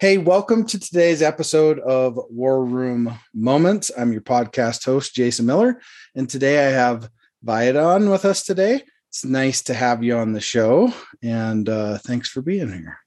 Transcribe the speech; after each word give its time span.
Hey, 0.00 0.16
welcome 0.16 0.64
to 0.66 0.78
today's 0.78 1.22
episode 1.22 1.80
of 1.80 2.20
War 2.30 2.64
Room 2.64 3.18
Moments. 3.34 3.90
I'm 3.98 4.12
your 4.12 4.20
podcast 4.20 4.84
host, 4.84 5.12
Jason 5.12 5.44
Miller, 5.44 5.80
and 6.14 6.30
today 6.30 6.68
I 6.68 6.70
have 6.70 7.10
Viadon 7.44 8.08
with 8.08 8.24
us 8.24 8.44
today. 8.44 8.84
It's 9.08 9.24
nice 9.24 9.60
to 9.62 9.74
have 9.74 10.04
you 10.04 10.16
on 10.16 10.34
the 10.34 10.40
show, 10.40 10.92
and 11.20 11.68
uh, 11.68 11.98
thanks 11.98 12.28
for 12.28 12.42
being 12.42 12.72
here. 12.72 13.00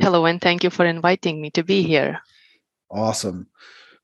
Hello, 0.00 0.26
and 0.26 0.40
thank 0.40 0.64
you 0.64 0.70
for 0.70 0.84
inviting 0.84 1.40
me 1.40 1.50
to 1.50 1.62
be 1.62 1.84
here. 1.84 2.18
Awesome. 2.90 3.46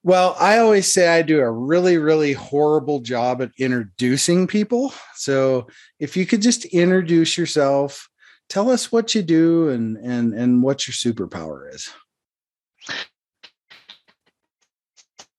Well, 0.05 0.37
I 0.39 0.59
always 0.59 0.93
say 0.93 1.09
I 1.09 1.23
do 1.23 1.41
a 1.41 1.51
really, 1.51 1.99
really 1.99 2.35
horrible 2.35 3.01
job 3.01 3.43
at 3.43 3.51
introducing 3.59 4.47
people. 4.47 4.95
So 5.17 5.67
if 5.99 6.17
you 6.17 6.25
could 6.25 6.41
just 6.41 6.67
introduce 6.67 7.37
yourself, 7.37 8.09
tell 8.51 8.69
us 8.69 8.93
what 8.93 9.15
you 9.15 9.23
do 9.23 9.71
and 9.71 9.97
and 9.97 10.35
and 10.35 10.63
what 10.63 10.87
your 10.87 10.95
superpower 10.95 11.73
is 11.75 11.89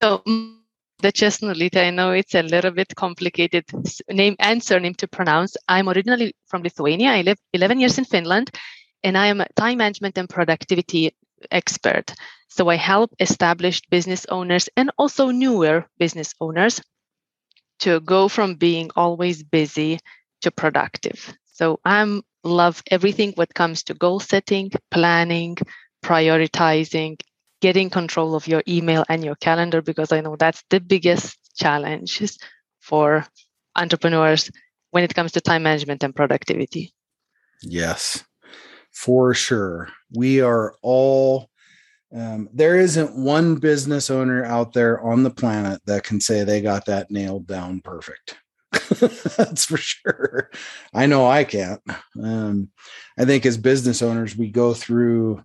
so 0.01 0.19
mm, 0.27 0.61
the 1.01 1.11
Cesnulyte, 1.11 1.77
I 1.77 1.89
know 1.89 2.11
it's 2.11 2.35
a 2.35 2.43
little 2.43 2.71
bit 2.71 2.95
complicated 2.95 3.65
name 4.09 4.35
and 4.39 4.63
surname 4.63 4.93
to 4.95 5.07
pronounce. 5.07 5.57
I'm 5.67 5.89
originally 5.89 6.35
from 6.47 6.61
Lithuania. 6.61 7.09
I 7.09 7.21
live 7.21 7.37
11 7.53 7.79
years 7.79 7.97
in 7.97 8.05
Finland, 8.05 8.51
and 9.03 9.17
I 9.17 9.27
am 9.27 9.41
a 9.41 9.47
time 9.55 9.79
management 9.79 10.17
and 10.17 10.29
productivity 10.29 11.15
expert. 11.49 12.13
So 12.49 12.69
I 12.69 12.75
help 12.75 13.11
established 13.19 13.89
business 13.89 14.25
owners 14.29 14.69
and 14.77 14.91
also 14.97 15.31
newer 15.31 15.87
business 15.97 16.35
owners 16.39 16.81
to 17.79 17.99
go 18.01 18.27
from 18.27 18.55
being 18.55 18.91
always 18.95 19.41
busy 19.41 19.99
to 20.41 20.51
productive. 20.51 21.33
So 21.61 21.79
I'm 21.85 22.23
love 22.43 22.81
everything 22.89 23.33
what 23.35 23.53
comes 23.53 23.83
to 23.83 23.93
goal 23.93 24.19
setting, 24.19 24.71
planning, 24.89 25.57
prioritizing, 26.03 27.21
getting 27.61 27.91
control 27.91 28.33
of 28.33 28.47
your 28.47 28.63
email 28.67 29.05
and 29.07 29.23
your 29.23 29.35
calendar 29.35 29.83
because 29.83 30.11
I 30.11 30.21
know 30.21 30.35
that's 30.35 30.63
the 30.71 30.79
biggest 30.79 31.37
challenge 31.55 32.23
for 32.79 33.27
entrepreneurs 33.75 34.49
when 34.89 35.03
it 35.03 35.13
comes 35.13 35.33
to 35.33 35.41
time 35.41 35.61
management 35.61 36.01
and 36.01 36.15
productivity. 36.15 36.95
Yes, 37.61 38.23
for 38.91 39.35
sure. 39.35 39.89
We 40.11 40.41
are 40.41 40.73
all 40.81 41.51
um, 42.11 42.49
there 42.51 42.77
isn't 42.77 43.15
one 43.15 43.57
business 43.57 44.09
owner 44.09 44.43
out 44.43 44.73
there 44.73 44.99
on 44.99 45.21
the 45.21 45.29
planet 45.29 45.79
that 45.85 46.03
can 46.05 46.19
say 46.19 46.43
they 46.43 46.59
got 46.59 46.87
that 46.87 47.11
nailed 47.11 47.45
down 47.45 47.81
perfect. 47.81 48.40
That's 49.37 49.65
for 49.65 49.77
sure. 49.77 50.49
I 50.93 51.05
know 51.05 51.27
I 51.27 51.43
can't. 51.43 51.81
Um, 52.21 52.69
I 53.17 53.25
think 53.25 53.45
as 53.45 53.57
business 53.57 54.01
owners, 54.01 54.35
we 54.35 54.49
go 54.49 54.73
through, 54.73 55.43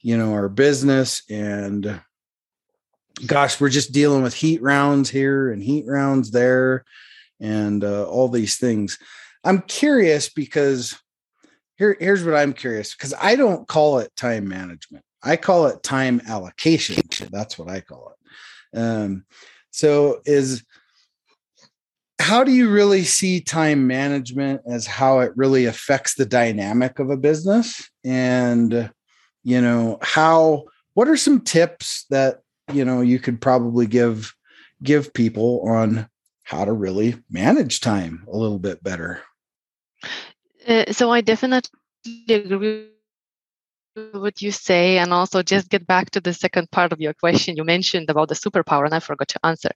you 0.00 0.16
know, 0.16 0.32
our 0.32 0.48
business 0.48 1.22
and 1.28 2.00
gosh, 3.26 3.60
we're 3.60 3.68
just 3.68 3.92
dealing 3.92 4.22
with 4.22 4.34
heat 4.34 4.62
rounds 4.62 5.10
here 5.10 5.50
and 5.50 5.62
heat 5.62 5.84
rounds 5.86 6.30
there 6.30 6.84
and 7.40 7.82
uh, 7.84 8.08
all 8.08 8.28
these 8.28 8.56
things. 8.58 8.98
I'm 9.44 9.62
curious 9.62 10.28
because 10.28 10.96
here, 11.76 11.96
here's 11.98 12.24
what 12.24 12.34
I'm 12.34 12.52
curious 12.52 12.94
because 12.94 13.14
I 13.20 13.36
don't 13.36 13.66
call 13.66 13.98
it 13.98 14.14
time 14.16 14.48
management. 14.48 15.04
I 15.22 15.36
call 15.36 15.66
it 15.66 15.82
time 15.82 16.20
allocation. 16.26 17.02
That's 17.30 17.58
what 17.58 17.68
I 17.68 17.80
call 17.80 18.12
it. 18.12 18.78
Um, 18.78 19.24
so 19.70 20.20
is 20.24 20.64
how 22.18 22.44
do 22.44 22.52
you 22.52 22.68
really 22.68 23.04
see 23.04 23.40
time 23.40 23.86
management 23.86 24.60
as 24.66 24.86
how 24.86 25.20
it 25.20 25.32
really 25.36 25.66
affects 25.66 26.14
the 26.14 26.26
dynamic 26.26 26.98
of 26.98 27.10
a 27.10 27.16
business? 27.16 27.88
And 28.04 28.90
you 29.44 29.60
know 29.60 29.98
how 30.02 30.64
what 30.94 31.08
are 31.08 31.16
some 31.16 31.40
tips 31.40 32.06
that 32.10 32.40
you 32.72 32.84
know 32.84 33.00
you 33.00 33.18
could 33.18 33.40
probably 33.40 33.86
give 33.86 34.34
give 34.82 35.14
people 35.14 35.62
on 35.68 36.08
how 36.44 36.64
to 36.64 36.72
really 36.72 37.16
manage 37.30 37.80
time 37.80 38.24
a 38.30 38.36
little 38.36 38.58
bit 38.58 38.82
better? 38.82 39.22
Uh, 40.66 40.92
so 40.92 41.10
i 41.10 41.20
definitely 41.20 41.70
agree 42.28 42.88
what 43.98 44.22
you 44.22 44.34
say 44.34 44.80
and 44.80 44.92
also 44.92 45.42
just 45.42 45.70
get 45.70 45.86
back 45.86 45.92
to 45.92 46.02
the 46.02 46.12
second 46.12 46.54
part 46.54 46.76
of 46.76 46.84
your 46.88 46.98
question. 46.98 47.44
You 47.44 47.64
mentioned 47.64 48.08
about 48.08 48.28
the 48.28 48.34
superpower 48.34 48.84
and 48.84 48.94
i 48.94 48.98
forgot 48.98 49.28
to 49.28 49.38
answer. 49.44 49.70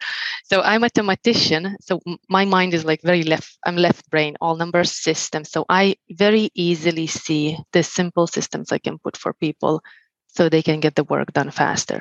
So 0.44 0.60
i'm 0.62 0.80
a 0.80 0.80
mathematician 0.80 1.76
so 1.80 2.00
my 2.28 2.44
mind 2.44 2.74
is 2.74 2.84
like 2.84 3.02
very 3.02 3.22
left 3.22 3.58
i'm 3.66 3.76
left 3.76 4.08
brain 4.10 4.36
all 4.40 4.56
number 4.56 4.84
systems. 4.84 5.50
So 5.50 5.64
i 5.68 5.96
very 6.10 6.50
easily 6.54 7.06
see 7.06 7.56
the 7.72 7.82
simple 7.82 8.26
systems 8.26 8.72
i 8.72 8.78
can 8.78 8.98
put 8.98 9.16
for 9.16 9.32
people 9.34 9.82
so 10.28 10.48
they 10.48 10.62
can 10.62 10.80
get 10.80 10.94
the 10.96 11.04
work 11.04 11.32
done 11.32 11.50
faster. 11.50 12.00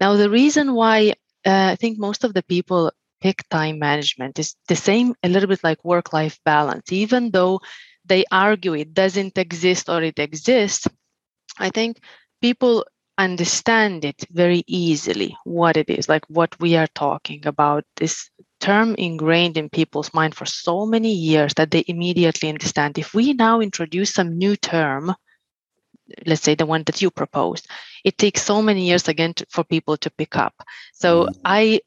Now 0.00 0.14
the 0.16 0.30
reason 0.30 0.74
why 0.74 1.12
uh, 1.46 1.68
i 1.72 1.76
think 1.76 1.98
most 1.98 2.24
of 2.24 2.34
the 2.34 2.42
people 2.42 2.92
pick 3.20 3.48
time 3.50 3.78
management 3.78 4.38
is 4.38 4.54
the 4.68 4.76
same 4.76 5.14
a 5.22 5.28
little 5.28 5.48
bit 5.48 5.62
like 5.64 5.84
work 5.84 6.12
life 6.12 6.38
balance. 6.44 6.92
Even 6.92 7.30
though 7.30 7.60
they 8.04 8.24
argue 8.32 8.74
it 8.74 8.94
doesn't 8.94 9.38
exist 9.38 9.88
or 9.88 10.02
it 10.02 10.18
exists 10.18 10.86
I 11.58 11.70
think 11.70 12.00
people 12.40 12.84
understand 13.18 14.04
it 14.04 14.24
very 14.30 14.64
easily 14.66 15.36
what 15.44 15.76
it 15.76 15.88
is, 15.90 16.08
like 16.08 16.24
what 16.28 16.58
we 16.60 16.76
are 16.76 16.88
talking 16.94 17.46
about. 17.46 17.84
This 17.96 18.30
term 18.60 18.94
ingrained 18.96 19.56
in 19.56 19.68
people's 19.68 20.14
mind 20.14 20.34
for 20.34 20.46
so 20.46 20.86
many 20.86 21.12
years 21.12 21.52
that 21.54 21.70
they 21.70 21.84
immediately 21.86 22.48
understand. 22.48 22.98
If 22.98 23.14
we 23.14 23.32
now 23.34 23.60
introduce 23.60 24.14
some 24.14 24.38
new 24.38 24.56
term, 24.56 25.14
let's 26.26 26.42
say 26.42 26.54
the 26.54 26.66
one 26.66 26.84
that 26.84 27.02
you 27.02 27.10
proposed, 27.10 27.68
it 28.04 28.18
takes 28.18 28.42
so 28.42 28.62
many 28.62 28.86
years 28.86 29.08
again 29.08 29.34
to, 29.34 29.46
for 29.50 29.64
people 29.64 29.96
to 29.98 30.10
pick 30.10 30.36
up. 30.36 30.54
So 30.94 31.26
mm. 31.26 31.34
I 31.44 31.80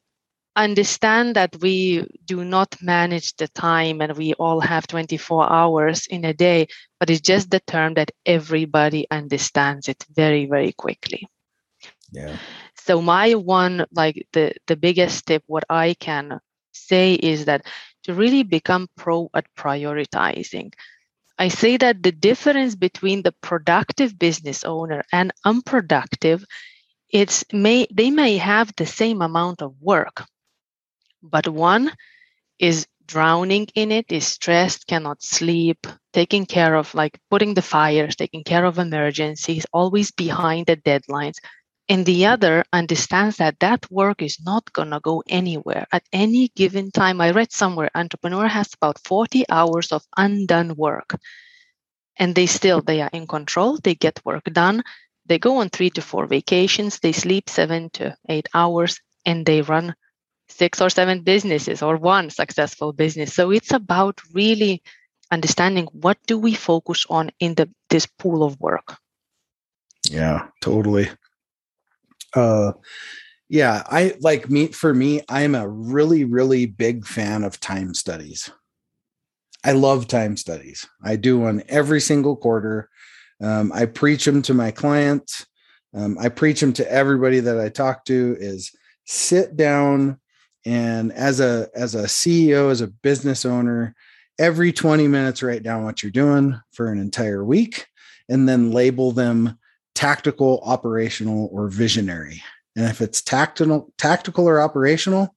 understand 0.55 1.35
that 1.35 1.55
we 1.61 2.07
do 2.25 2.43
not 2.43 2.75
manage 2.81 3.35
the 3.35 3.47
time 3.49 4.01
and 4.01 4.15
we 4.17 4.33
all 4.33 4.59
have 4.59 4.87
24 4.87 5.51
hours 5.51 6.07
in 6.07 6.25
a 6.25 6.33
day, 6.33 6.67
but 6.99 7.09
it's 7.09 7.21
just 7.21 7.51
the 7.51 7.59
term 7.61 7.95
that 7.95 8.11
everybody 8.25 9.07
understands 9.11 9.89
it 9.89 10.05
very, 10.15 10.45
very 10.45 10.71
quickly. 10.71 11.27
Yeah. 12.11 12.37
So 12.75 13.01
my 13.01 13.33
one, 13.33 13.85
like 13.91 14.27
the, 14.33 14.53
the 14.67 14.75
biggest 14.75 15.25
tip, 15.25 15.43
what 15.47 15.65
I 15.69 15.95
can 15.95 16.39
say 16.71 17.15
is 17.15 17.45
that 17.45 17.65
to 18.03 18.13
really 18.13 18.43
become 18.43 18.87
pro 18.95 19.29
at 19.33 19.45
prioritizing. 19.57 20.73
I 21.37 21.49
say 21.49 21.77
that 21.77 22.03
the 22.03 22.11
difference 22.11 22.75
between 22.75 23.23
the 23.23 23.33
productive 23.41 24.17
business 24.17 24.63
owner 24.63 25.03
and 25.11 25.33
unproductive, 25.43 26.45
it's 27.09 27.43
may 27.51 27.87
they 27.91 28.09
may 28.09 28.37
have 28.37 28.71
the 28.75 28.85
same 28.85 29.21
amount 29.21 29.61
of 29.61 29.75
work, 29.81 30.23
but 31.29 31.47
one 31.47 31.91
is 32.59 32.87
drowning 33.07 33.67
in 33.75 33.91
it, 33.91 34.11
is 34.11 34.27
stressed, 34.27 34.87
cannot 34.87 35.21
sleep, 35.23 35.87
taking 36.13 36.45
care 36.45 36.75
of 36.75 36.93
like 36.93 37.19
putting 37.29 37.53
the 37.53 37.61
fires, 37.61 38.15
taking 38.15 38.43
care 38.43 38.65
of 38.65 38.79
emergencies, 38.79 39.65
always 39.73 40.11
behind 40.11 40.65
the 40.65 40.77
deadlines. 40.77 41.35
And 41.87 42.05
the 42.05 42.25
other 42.25 42.63
understands 42.73 43.37
that 43.37 43.59
that 43.59 43.89
work 43.91 44.21
is 44.23 44.39
not 44.43 44.73
going 44.73 44.89
to 44.89 44.99
go 44.99 45.21
anywhere 45.29 45.85
at 45.91 46.03
any 46.11 46.49
given 46.55 46.89
time. 46.91 47.21
I 47.21 47.31
read 47.31 47.51
somewhere 47.51 47.91
entrepreneur 47.93 48.47
has 48.47 48.73
about 48.73 48.99
40 49.05 49.45
hours 49.49 49.91
of 49.91 50.03
undone 50.17 50.75
work. 50.75 51.15
And 52.17 52.33
they 52.33 52.47
still 52.47 52.81
they 52.81 53.01
are 53.01 53.09
in 53.13 53.27
control, 53.27 53.77
they 53.83 53.93
get 53.93 54.21
work 54.25 54.45
done. 54.45 54.83
They 55.27 55.37
go 55.37 55.57
on 55.57 55.69
3 55.69 55.89
to 55.91 56.01
4 56.01 56.27
vacations, 56.27 56.99
they 56.99 57.11
sleep 57.11 57.49
7 57.49 57.89
to 57.91 58.15
8 58.29 58.47
hours 58.53 58.99
and 59.25 59.45
they 59.45 59.61
run 59.61 59.95
six 60.47 60.81
or 60.81 60.89
seven 60.89 61.21
businesses 61.21 61.81
or 61.81 61.97
one 61.97 62.29
successful 62.29 62.93
business. 62.93 63.33
So 63.33 63.51
it's 63.51 63.73
about 63.73 64.21
really 64.33 64.81
understanding 65.31 65.87
what 65.91 66.17
do 66.27 66.37
we 66.37 66.53
focus 66.53 67.05
on 67.09 67.31
in 67.39 67.55
the 67.55 67.69
this 67.89 68.05
pool 68.05 68.43
of 68.43 68.59
work. 68.59 68.95
Yeah, 70.09 70.47
totally. 70.61 71.09
Uh 72.35 72.73
yeah, 73.49 73.83
I 73.85 74.15
like 74.21 74.49
me 74.49 74.67
for 74.67 74.93
me, 74.93 75.21
I'm 75.29 75.55
a 75.55 75.67
really, 75.67 76.23
really 76.23 76.65
big 76.65 77.05
fan 77.05 77.43
of 77.43 77.59
time 77.59 77.93
studies. 77.93 78.49
I 79.63 79.71
love 79.71 80.07
time 80.07 80.37
studies. 80.37 80.87
I 81.03 81.15
do 81.15 81.39
one 81.39 81.63
every 81.67 82.01
single 82.01 82.35
quarter. 82.35 82.89
Um, 83.41 83.71
I 83.73 83.85
preach 83.85 84.25
them 84.25 84.41
to 84.43 84.53
my 84.53 84.71
clients. 84.71 85.45
um, 85.93 86.17
I 86.19 86.29
preach 86.29 86.59
them 86.59 86.73
to 86.73 86.91
everybody 86.91 87.39
that 87.39 87.59
I 87.59 87.69
talk 87.69 88.05
to 88.05 88.35
is 88.39 88.71
sit 89.05 89.55
down 89.55 90.19
and 90.65 91.11
as 91.13 91.39
a 91.39 91.69
as 91.75 91.95
a 91.95 92.03
CEO, 92.03 92.71
as 92.71 92.81
a 92.81 92.87
business 92.87 93.45
owner, 93.45 93.95
every 94.39 94.73
20 94.73 95.07
minutes 95.07 95.43
write 95.43 95.63
down 95.63 95.83
what 95.83 96.01
you're 96.01 96.11
doing 96.11 96.59
for 96.71 96.91
an 96.91 96.99
entire 96.99 97.43
week 97.43 97.85
and 98.27 98.49
then 98.49 98.71
label 98.71 99.11
them 99.11 99.57
tactical, 99.93 100.61
operational, 100.65 101.49
or 101.51 101.69
visionary. 101.69 102.41
And 102.75 102.85
if 102.85 103.01
it's 103.01 103.21
tactical, 103.21 103.93
tactical 103.97 104.47
or 104.47 104.59
operational, 104.59 105.33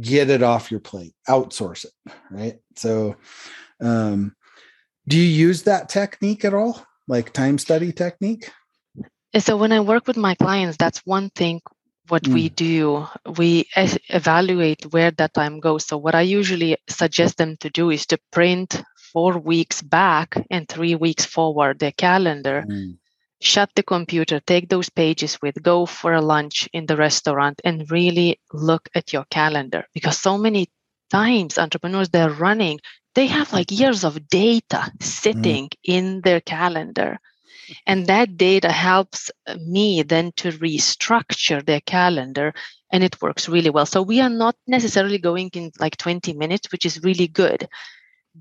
get 0.00 0.30
it 0.30 0.42
off 0.42 0.70
your 0.70 0.80
plate, 0.80 1.14
outsource 1.28 1.84
it. 1.84 2.12
Right. 2.30 2.58
So, 2.76 3.16
um, 3.80 4.34
do 5.06 5.16
you 5.16 5.22
use 5.22 5.62
that 5.62 5.88
technique 5.88 6.44
at 6.44 6.54
all? 6.54 6.84
Like 7.06 7.32
time 7.32 7.58
study 7.58 7.92
technique? 7.92 8.50
So 9.38 9.56
when 9.56 9.70
I 9.70 9.80
work 9.80 10.08
with 10.08 10.16
my 10.16 10.34
clients, 10.34 10.76
that's 10.76 10.98
one 11.04 11.30
thing 11.30 11.60
what 12.08 12.22
mm. 12.22 12.34
we 12.34 12.48
do 12.48 13.06
we 13.36 13.68
evaluate 14.08 14.92
where 14.92 15.10
that 15.10 15.34
time 15.34 15.60
goes 15.60 15.86
so 15.86 15.96
what 15.96 16.14
i 16.14 16.20
usually 16.20 16.76
suggest 16.88 17.36
them 17.36 17.56
to 17.56 17.70
do 17.70 17.90
is 17.90 18.06
to 18.06 18.18
print 18.30 18.82
four 19.12 19.38
weeks 19.38 19.82
back 19.82 20.36
and 20.50 20.68
three 20.68 20.94
weeks 20.94 21.24
forward 21.24 21.78
their 21.78 21.92
calendar 21.92 22.64
mm. 22.68 22.96
shut 23.40 23.70
the 23.74 23.82
computer 23.82 24.40
take 24.40 24.68
those 24.68 24.88
pages 24.90 25.38
with 25.42 25.62
go 25.62 25.86
for 25.86 26.12
a 26.14 26.20
lunch 26.20 26.68
in 26.72 26.86
the 26.86 26.96
restaurant 26.96 27.60
and 27.64 27.90
really 27.90 28.38
look 28.52 28.88
at 28.94 29.12
your 29.12 29.24
calendar 29.30 29.84
because 29.94 30.18
so 30.18 30.36
many 30.38 30.68
times 31.10 31.58
entrepreneurs 31.58 32.08
they're 32.10 32.30
running 32.30 32.78
they 33.14 33.26
have 33.26 33.52
like 33.52 33.70
years 33.70 34.04
of 34.04 34.28
data 34.28 34.90
mm. 34.90 35.02
sitting 35.02 35.64
mm. 35.64 35.78
in 35.84 36.20
their 36.22 36.40
calendar 36.40 37.18
and 37.86 38.06
that 38.06 38.36
data 38.36 38.70
helps 38.70 39.30
me 39.60 40.02
then 40.02 40.32
to 40.36 40.52
restructure 40.52 41.64
their 41.64 41.80
calendar 41.80 42.54
and 42.92 43.02
it 43.02 43.20
works 43.20 43.48
really 43.48 43.70
well. 43.70 43.86
So 43.86 44.02
we 44.02 44.20
are 44.20 44.30
not 44.30 44.56
necessarily 44.66 45.18
going 45.18 45.50
in 45.54 45.72
like 45.80 45.96
20 45.96 46.32
minutes, 46.34 46.70
which 46.70 46.86
is 46.86 47.02
really 47.02 47.28
good, 47.28 47.68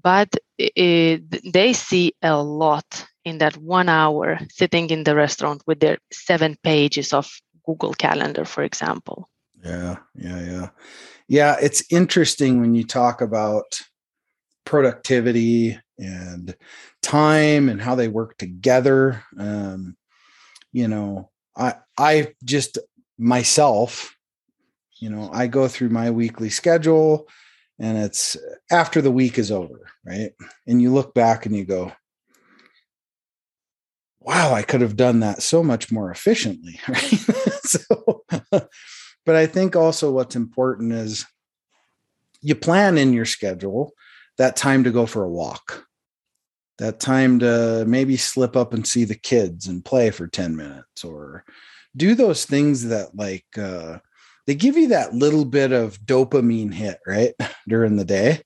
but 0.01 0.35
eh, 0.59 0.69
eh, 0.75 1.17
it, 1.31 1.53
they 1.53 1.73
see 1.73 2.13
a 2.21 2.41
lot 2.41 3.05
in 3.23 3.39
that 3.39 3.57
one 3.57 3.89
hour 3.89 4.39
sitting 4.49 4.89
in 4.89 5.03
the 5.03 5.15
restaurant 5.15 5.63
with 5.65 5.79
their 5.79 5.97
seven 6.11 6.57
pages 6.63 7.13
of 7.13 7.29
Google 7.65 7.93
Calendar, 7.93 8.45
for 8.45 8.63
example. 8.63 9.29
Yeah, 9.63 9.97
yeah, 10.13 10.41
yeah. 10.41 10.69
Yeah, 11.27 11.55
it's 11.59 11.83
interesting 11.91 12.61
when 12.61 12.75
you 12.75 12.83
talk 12.83 13.21
about 13.21 13.81
productivity 14.65 15.79
and 15.97 16.55
time 17.01 17.69
and 17.69 17.81
how 17.81 17.95
they 17.95 18.07
work 18.07 18.37
together. 18.37 19.23
Um, 19.37 19.95
you 20.71 20.87
know, 20.87 21.31
I 21.57 21.75
I 21.97 22.33
just 22.43 22.77
myself, 23.17 24.15
you 24.99 25.09
know, 25.09 25.29
I 25.31 25.47
go 25.47 25.67
through 25.67 25.89
my 25.89 26.11
weekly 26.11 26.49
schedule 26.49 27.27
and 27.79 27.97
it's 27.97 28.37
after 28.71 29.01
the 29.01 29.11
week 29.11 29.37
is 29.37 29.51
over, 29.51 29.87
right? 30.05 30.31
And 30.67 30.81
you 30.81 30.91
look 30.93 31.13
back 31.13 31.45
and 31.45 31.55
you 31.55 31.65
go, 31.65 31.91
wow, 34.19 34.53
I 34.53 34.63
could 34.63 34.81
have 34.81 34.97
done 34.97 35.19
that 35.19 35.43
so 35.43 35.63
much 35.63 35.91
more 35.91 36.11
efficiently, 36.11 36.79
right? 36.87 37.19
so 37.63 38.23
but 39.25 39.35
I 39.35 39.47
think 39.47 39.75
also 39.75 40.11
what's 40.11 40.35
important 40.35 40.93
is 40.93 41.25
you 42.41 42.55
plan 42.55 42.97
in 42.97 43.13
your 43.13 43.25
schedule 43.25 43.93
that 44.37 44.55
time 44.55 44.83
to 44.83 44.91
go 44.91 45.05
for 45.05 45.23
a 45.23 45.29
walk. 45.29 45.85
That 46.77 46.99
time 46.99 47.39
to 47.39 47.85
maybe 47.87 48.17
slip 48.17 48.55
up 48.55 48.73
and 48.73 48.85
see 48.85 49.05
the 49.05 49.15
kids 49.15 49.67
and 49.67 49.85
play 49.85 50.11
for 50.11 50.27
10 50.27 50.55
minutes 50.55 51.05
or 51.05 51.45
do 51.95 52.15
those 52.15 52.45
things 52.45 52.85
that 52.89 53.15
like 53.15 53.45
uh, 53.57 53.99
they 54.45 54.55
give 54.55 54.77
you 54.77 54.89
that 54.89 55.13
little 55.13 55.45
bit 55.45 55.71
of 55.71 55.99
dopamine 56.01 56.73
hit 56.73 56.99
right 57.07 57.33
during 57.67 57.95
the 57.95 58.05
day. 58.05 58.41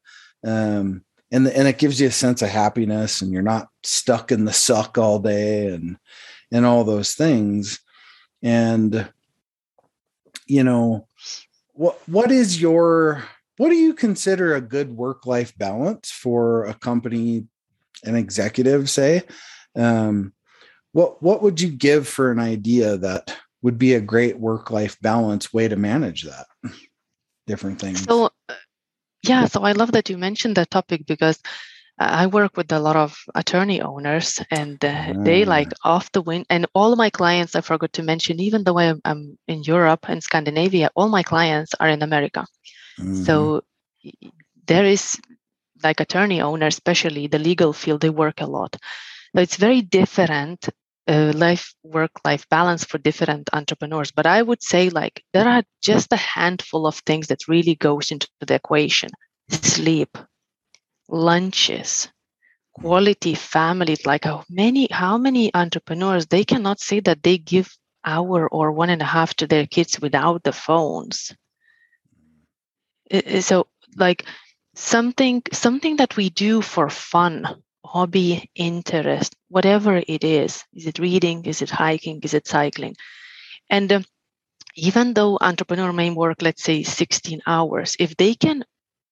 Um, 0.45 1.03
and 1.31 1.45
the, 1.45 1.57
and 1.57 1.68
it 1.68 1.77
gives 1.77 2.00
you 2.00 2.07
a 2.07 2.12
sense 2.12 2.42
of 2.42 2.50
happiness 2.50 3.21
and 3.21 3.31
you're 3.31 3.42
not 3.42 3.68
stuck 3.83 4.31
in 4.31 4.45
the 4.45 4.53
suck 4.53 4.97
all 4.97 5.19
day 5.19 5.68
and 5.68 5.97
and 6.51 6.65
all 6.65 6.83
those 6.83 7.13
things. 7.13 7.80
And 8.42 9.09
you 10.47 10.63
know 10.63 11.07
what 11.74 12.00
what 12.07 12.31
is 12.31 12.62
your 12.62 13.24
what 13.59 13.71
do 13.71 13.75
you 13.75 13.94
consider 13.94 14.56
a 14.56 14.61
good 14.61 14.95
work 14.95 15.25
life 15.25 15.56
balance 15.57 16.09
for 16.09 16.63
a 16.63 16.73
company 16.73 17.45
an 18.06 18.15
executive 18.15 18.89
say 18.89 19.21
um, 19.75 20.33
what 20.94 21.21
what 21.21 21.41
would 21.44 21.59
you 21.59 21.69
give 21.69 22.07
for 22.07 22.31
an 22.31 22.39
idea 22.39 22.95
that 22.97 23.35
would 23.61 23.77
be 23.77 23.94
a 23.94 24.01
great 24.01 24.39
work 24.39 24.71
life 24.71 24.97
balance 25.01 25.53
way 25.53 25.67
to 25.67 25.75
manage 25.75 26.23
that 26.23 26.47
different 27.47 27.81
things 27.81 28.01
so 28.03 28.29
yeah 29.23 29.45
so 29.45 29.63
i 29.63 29.73
love 29.73 29.91
that 29.91 30.09
you 30.09 30.17
mentioned 30.17 30.56
that 30.56 30.71
topic 30.71 31.06
because 31.06 31.39
I 32.01 32.27
work 32.27 32.56
with 32.56 32.71
a 32.71 32.79
lot 32.79 32.95
of 32.95 33.19
attorney 33.35 33.81
owners, 33.81 34.39
and 34.51 34.81
uh, 34.85 35.11
they 35.17 35.44
ah. 35.44 35.50
like 35.50 35.67
off 35.83 36.09
the 36.13 36.21
wind. 36.21 36.45
And 36.50 36.65
all 36.73 36.95
my 36.95 37.09
clients, 37.09 37.57
I 37.57 37.59
forgot 37.59 37.91
to 37.91 38.03
mention, 38.03 38.39
even 38.39 38.63
though 38.63 38.79
I'm, 38.79 39.01
I'm 39.03 39.38
in 39.50 39.63
Europe 39.63 40.07
and 40.07 40.23
Scandinavia, 40.23 40.91
all 40.95 41.09
my 41.09 41.23
clients 41.23 41.73
are 41.77 41.89
in 41.89 42.01
America. 42.01 42.47
Mm-hmm. 42.99 43.23
So 43.23 43.61
there 44.67 44.85
is 44.85 45.19
like 45.83 45.99
attorney 45.99 46.41
owner, 46.41 46.67
especially 46.67 47.27
the 47.27 47.39
legal 47.39 47.73
field, 47.73 48.01
they 48.01 48.09
work 48.09 48.41
a 48.41 48.45
lot. 48.45 48.75
So 49.35 49.41
it's 49.41 49.57
very 49.57 49.81
different 49.81 50.69
uh, 51.07 51.31
life 51.35 51.73
work 51.83 52.11
life 52.23 52.47
balance 52.49 52.83
for 52.83 52.97
different 52.97 53.49
entrepreneurs. 53.53 54.11
But 54.11 54.27
I 54.27 54.41
would 54.41 54.61
say 54.63 54.89
like 54.89 55.23
there 55.33 55.47
are 55.47 55.63
just 55.81 56.13
a 56.13 56.17
handful 56.17 56.85
of 56.87 56.97
things 56.99 57.27
that 57.27 57.47
really 57.47 57.75
goes 57.75 58.11
into 58.11 58.27
the 58.41 58.55
equation: 58.55 59.09
sleep, 59.49 60.17
lunches, 61.07 62.09
quality 62.73 63.35
family. 63.35 63.97
Like 64.05 64.25
how 64.25 64.43
many 64.49 64.87
how 64.91 65.17
many 65.17 65.53
entrepreneurs 65.53 66.27
they 66.27 66.43
cannot 66.43 66.79
say 66.79 66.99
that 67.01 67.23
they 67.23 67.37
give 67.37 67.75
hour 68.05 68.47
or 68.49 68.71
one 68.71 68.89
and 68.89 69.01
a 69.01 69.05
half 69.05 69.33
to 69.35 69.47
their 69.47 69.65
kids 69.65 69.99
without 69.99 70.43
the 70.43 70.53
phones. 70.53 71.33
So 73.41 73.67
like 73.97 74.25
something 74.75 75.44
something 75.51 75.97
that 75.97 76.15
we 76.15 76.29
do 76.29 76.61
for 76.61 76.89
fun 76.89 77.45
hobby 77.85 78.50
interest 78.56 79.35
whatever 79.50 79.97
it 80.07 80.23
is 80.23 80.63
is 80.73 80.85
it 80.85 81.00
reading 81.00 81.45
is 81.45 81.61
it 81.61 81.69
hiking 81.69 82.19
is 82.23 82.33
it 82.33 82.47
cycling? 82.47 82.95
And 83.69 83.91
um, 83.91 84.06
even 84.75 85.13
though 85.13 85.37
entrepreneur 85.42 85.92
may 85.94 86.11
work 86.11 86.42
let's 86.42 86.63
say 86.63 86.83
16 86.83 87.42
hours 87.47 87.95
if 87.99 88.16
they 88.18 88.35
can 88.35 88.63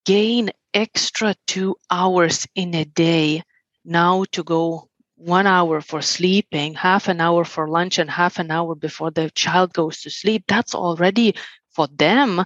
gain 0.06 0.52
extra 0.74 1.36
two 1.48 1.76
hours 1.92 2.48
in 2.56 2.74
a 2.76 2.86
day 2.86 3.44
now 3.86 4.24
to 4.32 4.44
go 4.44 4.90
one 5.16 5.48
hour 5.48 5.82
for 5.82 6.02
sleeping 6.02 6.74
half 6.76 7.08
an 7.08 7.20
hour 7.22 7.44
for 7.44 7.68
lunch 7.68 8.00
and 8.00 8.10
half 8.10 8.40
an 8.40 8.52
hour 8.52 8.76
before 8.76 9.12
the 9.12 9.30
child 9.32 9.74
goes 9.74 10.02
to 10.02 10.10
sleep 10.10 10.44
that's 10.48 10.76
already 10.76 11.36
for 11.72 11.88
them 11.96 12.44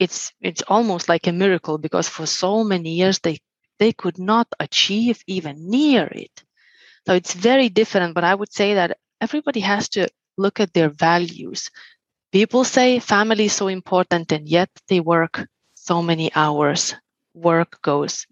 it's 0.00 0.32
it's 0.42 0.62
almost 0.68 1.08
like 1.08 1.28
a 1.28 1.32
miracle 1.32 1.78
because 1.78 2.08
for 2.08 2.26
so 2.26 2.64
many 2.64 2.92
years 2.94 3.20
they 3.20 3.38
they 3.80 3.92
could 3.92 4.18
not 4.18 4.48
achieve 4.60 5.22
even 5.28 5.70
near 5.70 6.06
it. 6.06 6.44
So 7.06 7.14
it's 7.14 7.34
very 7.34 7.68
different 7.68 8.14
but 8.14 8.24
i 8.24 8.34
would 8.34 8.52
say 8.52 8.74
that 8.74 8.98
everybody 9.20 9.60
has 9.60 9.88
to 9.90 10.08
look 10.38 10.60
at 10.60 10.72
their 10.74 10.90
values. 10.90 11.70
People 12.32 12.64
say 12.64 12.98
family 13.00 13.46
is 13.46 13.52
so 13.54 13.68
important 13.68 14.32
and 14.32 14.48
yet 14.48 14.70
they 14.88 15.00
work 15.00 15.46
so 15.74 16.02
many 16.02 16.32
hours. 16.34 16.94
Work 17.34 17.80
goes 17.82 18.26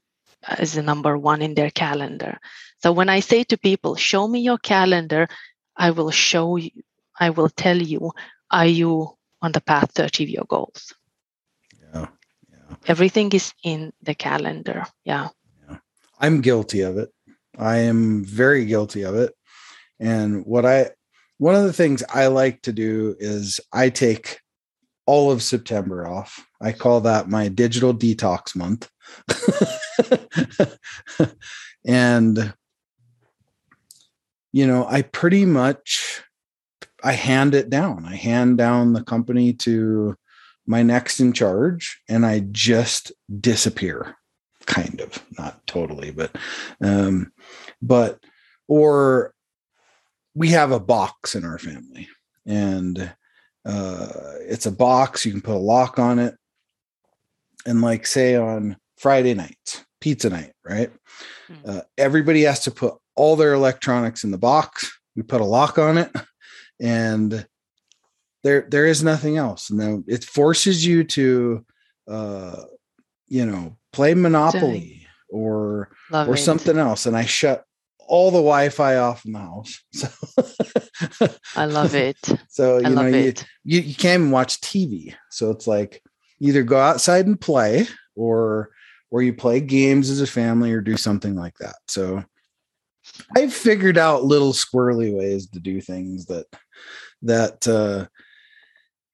uh, 0.49 0.57
as 0.59 0.75
the 0.75 0.83
number 0.83 1.17
one 1.19 1.43
in 1.43 1.55
their 1.55 1.71
calendar. 1.71 2.39
So 2.83 2.93
when 2.93 3.09
i 3.09 3.21
say 3.21 3.45
to 3.45 3.59
people 3.59 3.97
show 3.97 4.27
me 4.29 4.41
your 4.41 4.59
calendar 4.59 5.29
i 5.77 5.91
will 5.91 6.11
show 6.11 6.57
you 6.57 6.73
i 7.19 7.31
will 7.31 7.51
tell 7.51 7.77
you 7.95 8.13
are 8.51 8.67
you 8.81 9.17
on 9.43 9.53
the 9.53 9.61
path 9.63 9.95
to 9.95 10.05
achieve 10.05 10.31
your 10.31 10.47
goals. 10.49 10.95
Everything 12.89 13.31
is 13.33 13.53
in 13.63 13.93
the 14.03 14.15
calendar. 14.15 14.85
Yeah. 15.05 15.29
yeah. 15.69 15.77
I'm 16.19 16.41
guilty 16.41 16.81
of 16.81 16.99
it. 16.99 17.11
I 17.59 17.79
am 17.79 18.25
very 18.25 18.65
guilty 18.65 19.03
of 19.03 19.15
it. 19.15 19.35
And 20.01 20.45
what 20.47 20.65
I, 20.65 20.91
one 21.39 21.55
of 21.55 21.65
the 21.65 21.73
things 21.73 22.03
I 22.13 22.29
like 22.29 22.63
to 22.63 22.73
do 22.73 23.15
is 23.19 23.61
I 23.73 23.91
take 23.91 24.41
all 25.07 25.31
of 25.31 25.43
September 25.43 26.07
off. 26.07 26.45
I 26.61 26.73
call 26.73 27.01
that 27.03 27.29
my 27.29 27.49
digital 27.49 27.95
detox 27.95 28.57
month. 28.57 28.91
and 31.87 32.53
you 34.53 34.67
know, 34.67 34.87
I 34.89 35.03
pretty 35.03 35.45
much 35.45 36.23
I 37.05 37.13
hand 37.13 37.55
it 37.55 37.71
down. 37.71 38.05
I 38.05 38.17
hand 38.17 38.59
down 38.59 38.93
the 38.93 39.05
company 39.05 39.53
to 39.55 40.17
my 40.69 40.83
next 40.83 41.19
in 41.19 41.33
charge 41.33 42.01
and 42.09 42.25
I 42.25 42.41
just 42.53 43.11
disappear 43.41 44.17
kind 44.67 45.01
of 45.01 45.25
not 45.39 45.67
totally 45.67 46.11
but 46.11 46.37
um 46.83 47.33
but 47.81 48.21
or 48.69 49.33
we 50.35 50.51
have 50.51 50.71
a 50.71 50.81
box 50.81 51.35
in 51.35 51.45
our 51.45 51.59
family 51.59 52.07
and 52.47 53.13
uh, 53.69 54.09
it's 54.41 54.67
a 54.67 54.73
box. 54.73 55.25
You 55.27 55.33
can 55.33 55.43
put 55.43 55.55
a 55.55 55.59
lock 55.59 55.99
on 55.99 56.19
it, 56.19 56.35
and 57.67 57.83
like 57.83 58.07
say 58.07 58.35
on 58.35 58.77
Friday 58.97 59.35
night, 59.35 59.85
pizza 60.01 60.31
night, 60.31 60.53
right? 60.65 60.91
Mm. 61.49 61.69
Uh, 61.69 61.83
everybody 61.99 62.43
has 62.43 62.61
to 62.61 62.71
put 62.71 62.95
all 63.15 63.37
their 63.37 63.53
electronics 63.53 64.25
in 64.25 64.31
the 64.31 64.39
box. 64.39 64.91
We 65.15 65.23
put 65.23 65.43
a 65.43 65.45
lock 65.45 65.79
on 65.79 65.99
it, 65.99 66.11
and 66.81 67.47
there 68.45 68.67
there 68.71 68.87
is 68.87 69.03
nothing 69.03 69.37
else. 69.37 69.71
And 69.71 69.81
then 69.81 70.05
it 70.07 70.25
forces 70.25 70.85
you 70.85 71.05
to, 71.05 71.65
uh, 72.09 72.63
you 73.27 73.47
know, 73.47 73.77
play 73.93 74.15
Monopoly 74.15 75.07
or 75.29 75.91
Love 76.11 76.29
or 76.29 76.35
it. 76.35 76.39
something 76.39 76.79
else. 76.79 77.07
And 77.07 77.17
I 77.17 77.25
shut 77.25 77.65
all 78.09 78.31
the 78.31 78.39
Wi-Fi 78.39 78.97
off 78.97 79.25
in 79.25 79.33
the 79.33 79.39
house. 79.39 79.83
So 81.13 81.29
I 81.55 81.67
love 81.67 81.95
it. 81.95 82.19
So 82.49 82.79
you 82.79 82.91
know 82.91 83.07
you, 83.07 83.33
you 83.63 83.81
you 83.81 83.95
can't 83.95 84.21
even 84.21 84.31
watch 84.33 84.61
TV. 84.61 85.15
So 85.31 85.51
it's 85.53 85.69
like 85.69 86.03
either 86.41 86.65
go 86.65 86.79
outside 86.79 87.27
and 87.27 87.41
play 87.41 87.87
or 88.17 88.71
or 89.11 89.23
you 89.23 89.33
play 89.33 89.61
games 89.61 90.11
as 90.11 90.21
a 90.21 90.27
family 90.27 90.73
or 90.73 90.81
do 90.81 90.97
something 90.97 91.37
like 91.37 91.57
that. 91.59 91.77
So 91.87 92.25
I've 93.37 93.55
figured 93.55 93.97
out 93.97 94.25
little 94.25 94.53
squirrely 94.53 95.17
ways 95.17 95.49
to 95.51 95.61
do 95.61 95.81
things 95.81 96.27
that 96.27 96.47
that 97.23 97.69
uh 97.69 98.07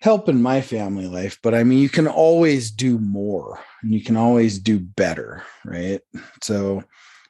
help 0.04 0.28
in 0.28 0.42
my 0.42 0.60
family 0.60 1.06
life, 1.06 1.38
but 1.42 1.54
I 1.54 1.64
mean 1.64 1.78
you 1.78 1.88
can 1.88 2.06
always 2.06 2.70
do 2.70 2.98
more 2.98 3.58
and 3.82 3.94
you 3.94 4.02
can 4.02 4.18
always 4.18 4.58
do 4.58 4.78
better, 4.78 5.42
right? 5.64 6.02
So 6.42 6.84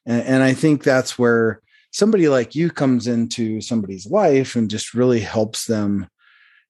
and, 0.04 0.22
and 0.22 0.42
I 0.42 0.54
think 0.54 0.82
that's 0.82 1.16
where 1.16 1.60
somebody 1.92 2.28
like 2.28 2.56
you 2.56 2.70
comes 2.70 3.06
into 3.06 3.60
somebody's 3.60 4.10
life 4.10 4.56
and 4.56 4.68
just 4.68 4.92
really 4.92 5.20
helps 5.20 5.66
them 5.66 6.08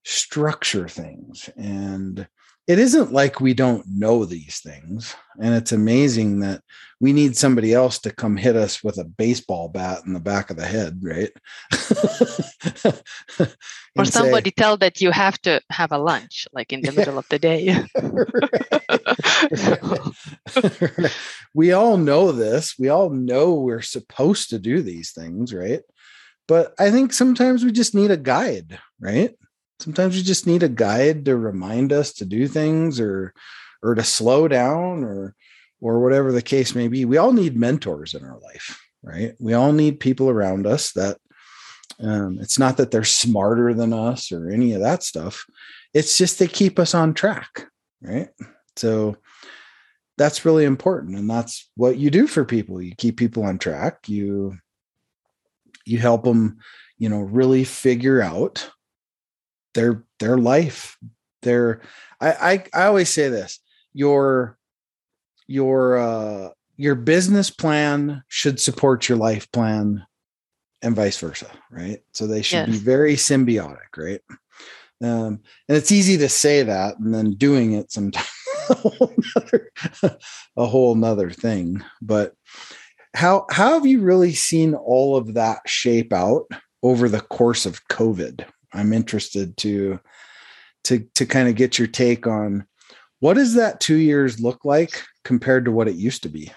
structure 0.04 0.88
things. 0.88 1.49
And 1.56 2.28
it 2.66 2.78
isn't 2.78 3.12
like 3.12 3.40
we 3.40 3.52
don't 3.52 3.87
know 3.87 4.25
these 4.25 4.61
things. 4.61 5.14
And 5.40 5.54
it's 5.54 5.73
amazing 5.73 6.40
that 6.40 6.62
we 6.99 7.12
need 7.12 7.37
somebody 7.37 7.75
else 7.75 7.99
to 8.00 8.11
come 8.11 8.38
hit 8.38 8.56
us 8.56 8.83
with 8.83 8.97
a 8.99 9.04
baseball 9.04 9.68
bat 9.68 10.00
in 10.06 10.14
the 10.14 10.21
back 10.21 10.49
of 10.49 10.56
the 10.56 10.64
head, 10.64 10.99
right? 11.02 11.30
or 13.99 14.06
somebody 14.06 14.49
say, 14.49 14.54
tell 14.56 14.78
that 14.78 15.02
you 15.02 15.11
have 15.11 15.38
to 15.42 15.61
have 15.71 15.92
a 15.92 15.99
lunch 15.99 16.49
like 16.52 16.73
in 16.73 16.80
the 16.80 16.92
yeah. 16.92 16.99
middle 16.99 17.18
of 17.18 17.28
the 17.28 17.38
day. 17.38 17.85
we 21.54 21.73
all 21.73 21.99
know 21.99 22.33
this. 22.33 22.78
We 22.78 22.88
all 22.88 23.11
know 23.11 23.52
we're 23.54 23.83
supposed 23.83 24.49
to 24.50 24.59
do 24.59 24.80
these 24.80 25.12
things, 25.12 25.52
right? 25.52 25.83
But 26.49 26.73
I 26.78 26.90
think 26.90 27.12
sometimes 27.12 27.64
we 27.64 27.73
just 27.73 27.94
need 27.94 28.11
a 28.11 28.16
guide, 28.16 28.78
right? 29.00 29.35
Sometimes 29.81 30.16
you 30.16 30.23
just 30.23 30.47
need 30.47 30.62
a 30.62 30.69
guide 30.69 31.25
to 31.25 31.37
remind 31.37 31.93
us 31.93 32.12
to 32.14 32.25
do 32.25 32.49
things 32.49 33.00
or 33.00 33.35
or 33.83 33.95
to 33.95 34.02
slow 34.02 34.49
down 34.49 35.04
or 35.04 35.35
or 35.81 36.00
whatever 36.00 36.33
the 36.33 36.43
case 36.43 36.75
may 36.75 36.88
be. 36.88 37.04
We 37.04 37.19
all 37.19 37.33
need 37.33 37.57
mentors 37.57 38.14
in 38.14 38.25
our 38.25 38.38
life 38.40 38.81
right? 39.04 39.35
We 39.38 39.52
all 39.52 39.73
need 39.73 40.00
people 40.00 40.31
around 40.31 40.66
us 40.66 40.93
that 40.93 41.19
um, 42.00 42.38
it's 42.40 42.59
not 42.59 42.78
that 42.78 42.90
they're 42.90 43.04
smarter 43.04 43.75
than 43.75 43.93
us 43.93 44.33
or 44.33 44.49
any 44.49 44.73
of 44.73 44.81
that 44.81 45.02
stuff. 45.02 45.45
It's 45.93 46.16
just 46.16 46.38
they 46.38 46.49
keep 46.49 46.78
us 46.78 46.95
on 46.95 47.14
track 47.14 47.69
right? 48.04 48.28
So 48.76 49.16
that's 50.16 50.45
really 50.45 50.64
important 50.64 51.16
and 51.16 51.28
that's 51.28 51.71
what 51.76 51.97
you 51.97 52.11
do 52.11 52.26
for 52.26 52.45
people. 52.45 52.81
You 52.81 52.95
keep 52.95 53.16
people 53.16 53.45
on 53.45 53.59
track. 53.59 54.09
You 54.09 54.59
you 55.85 55.99
help 55.99 56.25
them 56.25 56.59
you 56.99 57.09
know 57.09 57.21
really 57.21 57.64
figure 57.64 58.23
out 58.23 58.71
their 59.75 60.04
their 60.21 60.38
life 60.38 60.97
their 61.43 61.83
I, 62.21 62.33
I 62.33 62.64
i 62.75 62.87
always 62.87 63.11
say 63.11 63.28
this 63.28 63.61
your 63.93 64.59
your 65.47 65.99
uh 65.99 66.49
your 66.76 66.95
business 66.95 67.50
plan 67.50 68.23
should 68.28 68.59
support 68.59 69.09
your 69.09 69.19
life 69.19 69.50
plan 69.52 70.04
and 70.83 70.97
vice 70.97 71.19
versa 71.19 71.50
right? 71.71 72.00
So 72.12 72.26
they 72.26 72.43
should 72.43 72.69
yes. 72.69 72.71
be 72.71 72.76
very 72.78 73.14
symbiotic 73.14 73.97
right? 73.97 74.21
Um 75.02 75.40
and 75.69 75.76
it's 75.76 75.93
easy 75.93 76.19
to 76.19 76.28
say 76.28 76.62
that 76.62 76.99
and 76.99 77.14
then 77.14 77.33
doing 77.33 77.73
it 77.73 77.93
sometimes 77.93 78.28
a 78.71 78.75
whole 78.75 79.14
nother, 79.35 79.71
a 80.57 80.66
whole 80.66 80.95
nother 80.95 81.31
thing 81.31 81.83
but 82.00 82.35
how 83.14 83.47
how 83.50 83.75
have 83.75 83.87
you 83.87 84.00
really 84.00 84.33
seen 84.33 84.75
all 84.75 85.16
of 85.16 85.35
that 85.35 85.61
shape 85.66 86.12
out 86.12 86.45
over 86.83 87.09
the 87.09 87.21
course 87.21 87.66
of 87.66 87.87
covid 87.88 88.45
I'm 88.75 88.93
interested 88.93 89.57
to 89.59 90.00
to 90.85 91.07
to 91.14 91.26
kind 91.26 91.49
of 91.49 91.54
get 91.54 91.78
your 91.78 91.88
take 91.88 92.26
on 92.26 92.66
what 93.21 93.35
does 93.35 93.54
that 93.54 93.81
two 93.81 93.97
years 93.97 94.40
look 94.40 94.64
like 94.64 95.02
compared 95.25 95.64
to 95.64 95.73
what 95.73 95.88
it 95.88 95.95
used 95.95 96.23
to 96.25 96.28
be. 96.28 96.52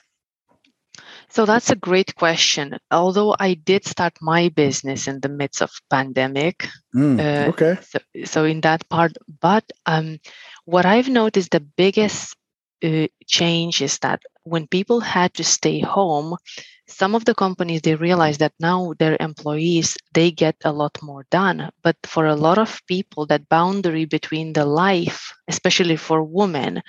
So 1.30 1.46
that's 1.46 1.70
a 1.70 1.76
great 1.76 2.16
question. 2.16 2.78
Although 2.90 3.36
I 3.40 3.54
did 3.54 3.86
start 3.86 4.18
my 4.22 4.50
business 4.50 5.08
in 5.08 5.20
the 5.20 5.30
midst 5.30 5.62
of 5.62 5.72
pandemic, 5.90 6.68
mm, 6.96 7.20
uh, 7.20 7.50
okay. 7.50 7.78
So, 7.82 8.00
so 8.26 8.44
in 8.46 8.62
that 8.62 8.88
part, 8.90 9.14
but 9.40 9.64
um, 9.86 10.20
what 10.66 10.86
I've 10.86 11.10
noticed 11.10 11.52
the 11.52 11.60
biggest 11.60 12.36
uh, 12.84 13.08
change 13.28 13.82
is 13.82 14.00
that 14.00 14.22
when 14.44 14.68
people 14.68 15.00
had 15.00 15.34
to 15.36 15.44
stay 15.44 15.80
home, 15.80 16.38
some 16.88 17.16
of 17.16 17.26
the 17.26 17.36
companies 17.36 17.82
they 17.82 17.96
realize 17.96 18.38
that 18.38 18.54
now 18.60 18.94
their 18.98 19.18
employees 19.20 19.98
they 20.14 20.32
get 20.32 20.56
a 20.64 20.72
lot 20.72 20.98
more 21.04 21.26
done. 21.30 21.70
But 21.84 21.98
for 22.06 22.26
a 22.26 22.36
lot 22.36 22.58
of 22.58 22.82
people 22.88 23.26
that 23.28 23.50
boundary 23.50 24.06
between 24.06 24.54
the 24.54 24.66
life 24.66 25.34
especially 25.48 25.98
for 25.98 26.24
women 26.24 26.82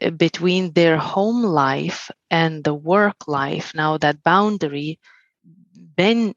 eh, 0.00 0.10
between 0.10 0.72
their 0.72 0.96
home 0.96 1.42
life 1.42 2.10
and 2.30 2.62
the 2.62 2.74
work 2.74 3.26
life 3.26 3.74
now 3.74 3.98
that 3.98 4.22
boundary 4.22 4.98
been 5.96 6.34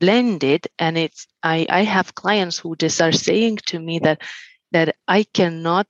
blended. 0.00 0.66
And 0.78 0.98
it's 0.98 1.26
i 1.42 1.66
i 1.70 1.82
have 1.84 2.14
clients 2.16 2.58
who 2.58 2.74
just 2.76 3.00
are 3.00 3.12
saying 3.12 3.58
to 3.66 3.78
me 3.78 4.00
that 4.00 4.20
that 4.72 4.96
i 5.06 5.22
cannot 5.22 5.86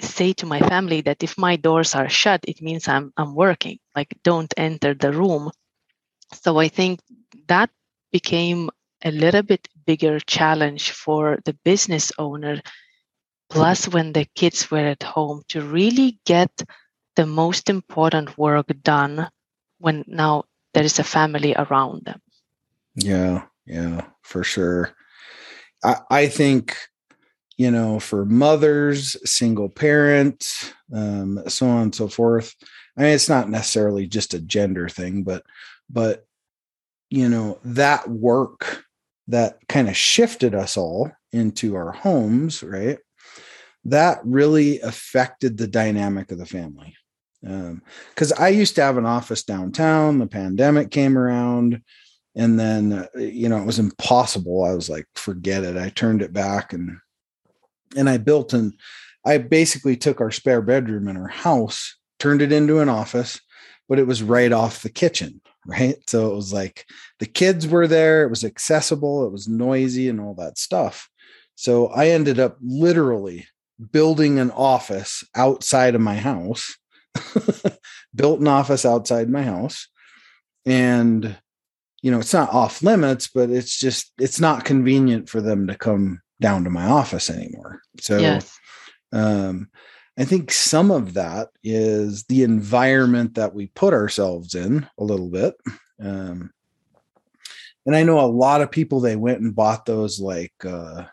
say 0.00 0.32
to 0.34 0.44
my 0.44 0.60
family 0.60 1.00
that 1.02 1.22
if 1.22 1.38
my 1.38 1.56
doors 1.56 1.94
are 1.94 2.08
shut 2.10 2.44
it 2.48 2.60
means 2.60 2.88
i'm 2.88 3.12
i'm 3.16 3.34
working. 3.36 3.78
Like 3.94 4.18
don't 4.24 4.52
enter 4.56 4.92
the 4.94 5.12
room 5.12 5.50
so 6.32 6.58
I 6.58 6.68
think 6.68 7.00
that 7.48 7.70
became 8.12 8.70
a 9.04 9.10
little 9.10 9.42
bit 9.42 9.68
bigger 9.86 10.20
challenge 10.20 10.90
for 10.90 11.38
the 11.44 11.54
business 11.64 12.12
owner. 12.18 12.60
Plus, 13.50 13.88
when 13.88 14.12
the 14.12 14.26
kids 14.34 14.70
were 14.70 14.78
at 14.78 15.02
home, 15.02 15.42
to 15.48 15.62
really 15.62 16.20
get 16.26 16.50
the 17.16 17.24
most 17.26 17.70
important 17.70 18.36
work 18.36 18.66
done 18.82 19.28
when 19.78 20.04
now 20.06 20.44
there 20.74 20.84
is 20.84 20.98
a 20.98 21.04
family 21.04 21.54
around 21.56 22.04
them. 22.04 22.20
Yeah, 22.94 23.44
yeah, 23.64 24.02
for 24.22 24.44
sure. 24.44 24.94
I, 25.82 25.96
I 26.10 26.26
think, 26.26 26.76
you 27.56 27.70
know, 27.70 28.00
for 28.00 28.24
mothers, 28.24 29.16
single 29.24 29.68
parents, 29.68 30.72
um, 30.92 31.42
so 31.48 31.66
on 31.66 31.82
and 31.82 31.94
so 31.94 32.08
forth. 32.08 32.54
I 32.96 33.02
mean, 33.02 33.10
it's 33.12 33.28
not 33.28 33.48
necessarily 33.48 34.06
just 34.06 34.34
a 34.34 34.40
gender 34.40 34.88
thing, 34.88 35.22
but 35.22 35.44
but 35.90 36.26
you 37.10 37.28
know 37.28 37.58
that 37.64 38.08
work 38.08 38.84
that 39.28 39.58
kind 39.68 39.88
of 39.88 39.96
shifted 39.96 40.54
us 40.54 40.76
all 40.76 41.10
into 41.32 41.74
our 41.74 41.92
homes 41.92 42.62
right 42.62 42.98
that 43.84 44.18
really 44.24 44.80
affected 44.80 45.56
the 45.56 45.66
dynamic 45.66 46.30
of 46.30 46.38
the 46.38 46.44
family. 46.44 46.94
Because 47.40 48.32
um, 48.32 48.38
i 48.38 48.48
used 48.48 48.74
to 48.74 48.82
have 48.82 48.96
an 48.96 49.06
office 49.06 49.44
downtown 49.44 50.18
the 50.18 50.26
pandemic 50.26 50.90
came 50.90 51.16
around 51.16 51.80
and 52.34 52.58
then 52.58 52.92
uh, 52.92 53.06
you 53.16 53.48
know 53.48 53.58
it 53.58 53.66
was 53.66 53.78
impossible. 53.78 54.64
I 54.64 54.72
was 54.72 54.90
like 54.90 55.06
forget 55.14 55.64
it. 55.64 55.76
I 55.76 55.90
turned 55.90 56.22
it 56.22 56.32
back 56.32 56.72
and 56.72 56.98
and 57.96 58.08
i 58.08 58.16
built 58.16 58.52
and 58.52 58.74
i 59.24 59.38
basically 59.38 59.96
took 59.96 60.20
our 60.20 60.30
spare 60.30 60.62
bedroom 60.62 61.08
in 61.08 61.16
our 61.16 61.28
house 61.28 61.96
turned 62.18 62.42
it 62.42 62.52
into 62.52 62.80
an 62.80 62.88
office 62.88 63.40
but 63.88 63.98
it 63.98 64.06
was 64.06 64.22
right 64.22 64.52
off 64.52 64.82
the 64.82 64.90
kitchen 64.90 65.40
right? 65.68 65.96
So 66.08 66.32
it 66.32 66.34
was 66.34 66.52
like 66.52 66.86
the 67.20 67.26
kids 67.26 67.68
were 67.68 67.86
there, 67.86 68.24
it 68.24 68.30
was 68.30 68.44
accessible, 68.44 69.26
it 69.26 69.32
was 69.32 69.46
noisy, 69.46 70.08
and 70.08 70.20
all 70.20 70.34
that 70.34 70.58
stuff. 70.58 71.08
So 71.54 71.88
I 71.88 72.08
ended 72.08 72.40
up 72.40 72.56
literally 72.60 73.46
building 73.92 74.38
an 74.38 74.50
office 74.52 75.22
outside 75.34 75.94
of 75.94 76.00
my 76.00 76.16
house, 76.16 76.76
built 78.14 78.40
an 78.40 78.48
office 78.48 78.84
outside 78.84 79.28
my 79.28 79.42
house. 79.42 79.88
And, 80.64 81.36
you 82.02 82.10
know, 82.10 82.20
it's 82.20 82.34
not 82.34 82.52
off 82.52 82.82
limits, 82.82 83.28
but 83.28 83.50
it's 83.50 83.78
just, 83.78 84.12
it's 84.18 84.40
not 84.40 84.64
convenient 84.64 85.28
for 85.28 85.40
them 85.40 85.66
to 85.66 85.74
come 85.74 86.20
down 86.40 86.64
to 86.64 86.70
my 86.70 86.86
office 86.86 87.30
anymore. 87.30 87.80
So, 88.00 88.18
yes. 88.18 88.56
um, 89.12 89.68
I 90.18 90.24
think 90.24 90.50
some 90.50 90.90
of 90.90 91.14
that 91.14 91.50
is 91.62 92.24
the 92.24 92.42
environment 92.42 93.34
that 93.34 93.54
we 93.54 93.68
put 93.68 93.94
ourselves 93.94 94.56
in 94.56 94.84
a 94.98 95.04
little 95.04 95.30
bit. 95.30 95.54
Um, 96.02 96.50
and 97.86 97.94
I 97.94 98.02
know 98.02 98.18
a 98.18 98.26
lot 98.26 98.60
of 98.60 98.70
people 98.70 99.00
they 99.00 99.14
went 99.14 99.40
and 99.40 99.54
bought 99.54 99.86
those 99.86 100.20
like 100.20 100.52
uh, 100.64 101.04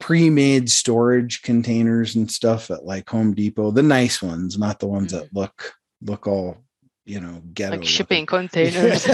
pre-made 0.00 0.70
storage 0.70 1.42
containers 1.42 2.16
and 2.16 2.30
stuff 2.30 2.70
at 2.70 2.84
like 2.84 3.08
Home 3.10 3.34
Depot, 3.34 3.70
the 3.70 3.82
nice 3.82 4.22
ones, 4.22 4.58
not 4.58 4.80
the 4.80 4.86
ones 4.86 5.12
mm-hmm. 5.12 5.24
that 5.24 5.34
look 5.34 5.74
look 6.00 6.26
all 6.26 6.56
you 7.04 7.20
know 7.20 7.42
ghetto 7.52 7.76
like 7.76 7.84
shipping 7.84 8.26
looking. 8.30 8.48
containers 8.48 9.06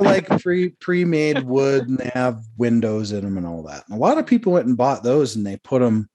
like 0.00 0.26
pre 0.40 0.70
pre-made 0.70 1.42
wood 1.42 1.88
and 1.88 1.98
they 1.98 2.10
have 2.14 2.40
windows 2.56 3.12
in 3.12 3.22
them 3.24 3.36
and 3.36 3.46
all 3.46 3.64
that 3.64 3.84
and 3.88 3.96
a 3.96 4.00
lot 4.00 4.18
of 4.18 4.26
people 4.26 4.52
went 4.52 4.66
and 4.66 4.76
bought 4.76 5.02
those 5.02 5.34
and 5.34 5.44
they 5.44 5.56
put 5.58 5.80
them 5.80 6.08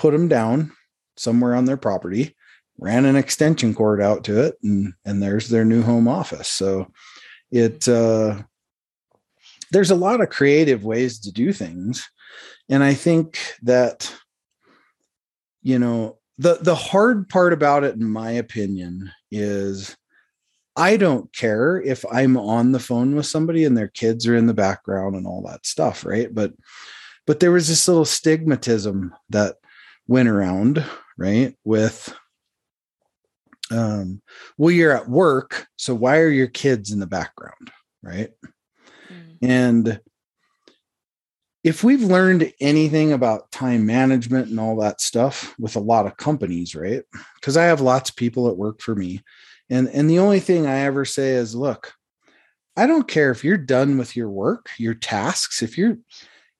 put 0.00 0.12
them 0.12 0.28
down 0.28 0.72
somewhere 1.18 1.54
on 1.54 1.66
their 1.66 1.76
property 1.76 2.34
ran 2.78 3.04
an 3.04 3.16
extension 3.16 3.74
cord 3.74 4.00
out 4.00 4.24
to 4.24 4.42
it 4.42 4.56
and 4.62 4.94
and 5.04 5.22
there's 5.22 5.48
their 5.48 5.66
new 5.66 5.82
home 5.82 6.08
office. 6.08 6.48
So 6.48 6.90
it 7.50 7.86
uh 7.86 8.42
there's 9.70 9.90
a 9.90 9.96
lot 10.06 10.22
of 10.22 10.30
creative 10.30 10.82
ways 10.84 11.20
to 11.20 11.30
do 11.30 11.52
things. 11.52 12.08
And 12.70 12.82
i 12.82 12.94
think 12.94 13.38
that 13.62 14.14
you 15.62 15.78
know 15.78 16.18
the 16.38 16.54
the 16.54 16.74
hard 16.74 17.28
part 17.28 17.52
about 17.52 17.84
it 17.84 17.96
in 17.96 18.04
my 18.04 18.30
opinion 18.30 19.10
is 19.30 19.96
i 20.76 20.96
don't 20.96 21.30
care 21.34 21.82
if 21.82 22.04
i'm 22.10 22.36
on 22.36 22.72
the 22.72 22.78
phone 22.78 23.14
with 23.14 23.26
somebody 23.26 23.64
and 23.64 23.76
their 23.76 23.88
kids 23.88 24.26
are 24.26 24.36
in 24.36 24.46
the 24.46 24.54
background 24.54 25.16
and 25.16 25.26
all 25.26 25.42
that 25.42 25.66
stuff 25.66 26.06
right? 26.06 26.32
But 26.32 26.54
but 27.26 27.40
there 27.40 27.52
was 27.52 27.68
this 27.68 27.86
little 27.86 28.04
stigmatism 28.04 29.10
that 29.28 29.56
went 30.06 30.28
around 30.28 30.84
right 31.18 31.54
with 31.64 32.14
um 33.70 34.20
well 34.58 34.70
you're 34.70 34.92
at 34.92 35.08
work 35.08 35.66
so 35.76 35.94
why 35.94 36.18
are 36.18 36.28
your 36.28 36.48
kids 36.48 36.90
in 36.90 36.98
the 36.98 37.06
background 37.06 37.70
right 38.02 38.30
mm. 39.08 39.36
and 39.42 40.00
if 41.62 41.84
we've 41.84 42.02
learned 42.02 42.52
anything 42.60 43.12
about 43.12 43.50
time 43.52 43.84
management 43.84 44.48
and 44.48 44.58
all 44.58 44.76
that 44.76 45.00
stuff 45.00 45.54
with 45.58 45.76
a 45.76 45.80
lot 45.80 46.06
of 46.06 46.16
companies 46.16 46.74
right 46.74 47.02
because 47.36 47.56
i 47.56 47.64
have 47.64 47.80
lots 47.80 48.10
of 48.10 48.16
people 48.16 48.44
that 48.44 48.56
work 48.56 48.80
for 48.80 48.94
me 48.94 49.20
and 49.68 49.88
and 49.88 50.08
the 50.08 50.18
only 50.18 50.40
thing 50.40 50.66
i 50.66 50.80
ever 50.80 51.04
say 51.04 51.30
is 51.30 51.54
look 51.54 51.92
i 52.76 52.86
don't 52.86 53.08
care 53.08 53.30
if 53.30 53.44
you're 53.44 53.56
done 53.56 53.98
with 53.98 54.16
your 54.16 54.30
work 54.30 54.70
your 54.78 54.94
tasks 54.94 55.62
if 55.62 55.78
you're 55.78 55.98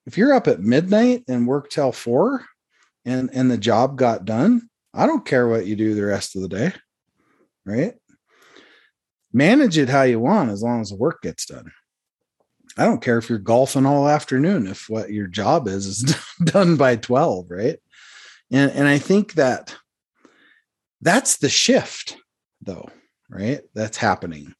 if 0.05 0.17
you're 0.17 0.33
up 0.33 0.47
at 0.47 0.61
midnight 0.61 1.23
and 1.27 1.47
work 1.47 1.69
till 1.69 1.91
4 1.91 2.45
and 3.05 3.29
and 3.33 3.49
the 3.49 3.57
job 3.57 3.97
got 3.97 4.25
done 4.25 4.61
i 4.93 5.05
don't 5.05 5.25
care 5.25 5.47
what 5.47 5.65
you 5.65 5.75
do 5.75 5.93
the 5.95 6.05
rest 6.05 6.35
of 6.35 6.41
the 6.41 6.47
day 6.47 6.71
right? 7.65 7.93
Manage 9.33 9.77
it 9.77 9.89
how 9.89 10.03
you 10.03 10.19
want 10.19 10.51
as 10.51 10.61
long 10.61 10.81
as 10.81 10.89
the 10.89 10.95
work 10.95 11.21
gets 11.21 11.45
done. 11.45 11.71
I 12.77 12.85
don't 12.85 13.01
care 13.01 13.17
if 13.17 13.29
you're 13.29 13.39
golfing 13.39 13.85
all 13.85 14.07
afternoon 14.07 14.67
if 14.67 14.89
what 14.89 15.11
your 15.11 15.27
job 15.27 15.67
is 15.67 15.85
is 15.85 16.15
done 16.43 16.77
by 16.77 16.95
12, 16.95 17.47
right? 17.49 17.79
And 18.49 18.71
and 18.71 18.87
I 18.87 18.97
think 18.97 19.33
that 19.33 19.75
that's 21.01 21.37
the 21.37 21.49
shift 21.49 22.17
though, 22.61 22.89
right? 23.29 23.61
That's 23.73 23.97
happening. 23.97 24.53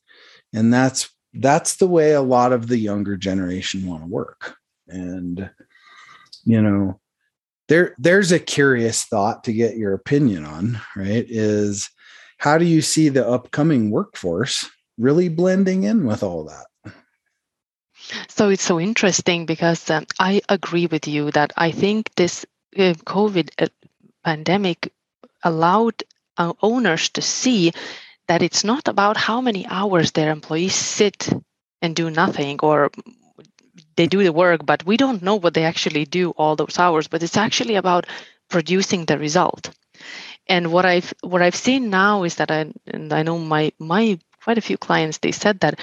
And 0.53 0.74
that's 0.74 1.10
that's 1.33 1.75
the 1.75 1.88
way 1.88 2.12
a 2.12 2.21
lot 2.21 2.51
of 2.51 2.67
the 2.67 2.77
younger 2.77 3.15
generation 3.15 3.86
want 3.86 4.03
to 4.03 4.07
work. 4.07 4.55
And 4.88 5.50
you 6.43 6.62
know, 6.62 7.00
there 7.72 7.96
there's 7.98 8.34
a 8.34 8.40
curious 8.40 9.06
thought 9.06 9.46
to 9.46 9.54
get 9.54 9.78
your 9.78 9.94
opinion 9.94 10.44
on, 10.44 10.82
right? 10.94 11.25
Is 11.30 11.90
how 12.38 12.58
do 12.58 12.66
you 12.66 12.82
see 12.82 13.08
the 13.08 13.25
upcoming 13.25 13.92
workforce 13.92 14.70
really 14.98 15.30
blending 15.30 15.84
in 15.84 16.06
with 16.06 16.22
all 16.22 16.44
that? 16.44 16.94
So 18.28 18.50
it's 18.50 18.63
so 18.63 18.78
interesting 18.78 19.46
because 19.46 19.90
um, 19.90 20.06
I 20.20 20.42
agree 20.50 20.88
with 20.88 21.08
you 21.08 21.32
that 21.32 21.54
I 21.56 21.72
think 21.72 22.13
this 22.16 22.46
uh, 22.78 22.94
COVID 23.06 23.51
uh, 23.58 23.67
pandemic 24.26 24.91
allowed 25.41 26.04
uh, 26.38 26.52
owners 26.62 27.08
to 27.12 27.22
see 27.22 27.72
that 28.28 28.41
it's 28.41 28.65
not 28.65 28.89
about 28.89 29.15
how 29.15 29.39
many 29.39 29.65
hours 29.67 30.12
their 30.12 30.32
employees 30.32 30.76
sit 30.76 31.30
and 31.82 31.95
do 31.95 32.10
nothing 32.10 32.60
or 32.62 32.91
they 33.95 34.08
do 34.08 34.23
the 34.23 34.34
work 34.34 34.65
but 34.65 34.86
we 34.86 34.97
don't 34.97 35.21
know 35.21 35.36
what 35.36 35.54
they 35.54 35.63
actually 35.63 36.06
do 36.06 36.32
all 36.32 36.56
those 36.56 36.80
hours 36.80 37.08
but 37.08 37.23
it's 37.23 37.38
actually 37.38 37.75
about 37.75 38.08
producing 38.49 39.06
the 39.06 39.17
result. 39.17 39.69
And 40.47 40.71
what 40.71 40.86
i've 40.86 41.13
what 41.21 41.41
i've 41.41 41.56
seen 41.56 41.89
now 41.89 42.23
is 42.23 42.36
that 42.36 42.51
i 42.51 42.71
and 42.88 43.13
i 43.13 43.23
know 43.23 43.38
my 43.38 43.71
my 43.80 44.19
quite 44.43 44.58
a 44.58 44.62
few 44.69 44.77
clients 44.77 45.19
they 45.19 45.32
said 45.32 45.60
that 45.60 45.80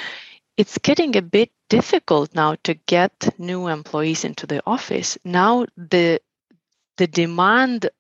it's 0.59 0.77
getting 0.79 1.17
a 1.17 1.23
bit 1.23 1.51
difficult 1.69 2.35
now 2.35 2.57
to 2.65 2.75
get 2.75 3.13
new 3.39 3.69
employees 3.69 4.25
into 4.25 4.47
the 4.47 4.61
office. 4.67 5.17
Now 5.25 5.67
the 5.77 6.21
the 6.97 7.07
demand 7.07 7.91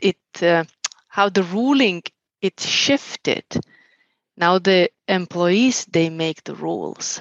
it 0.00 0.18
uh, 0.40 0.64
how 1.08 1.28
the 1.28 1.42
ruling 1.42 2.02
it 2.40 2.60
shifted. 2.60 3.44
Now 4.36 4.58
the 4.58 4.90
employees 5.08 5.84
they 5.86 6.10
make 6.10 6.44
the 6.44 6.54
rules 6.54 7.20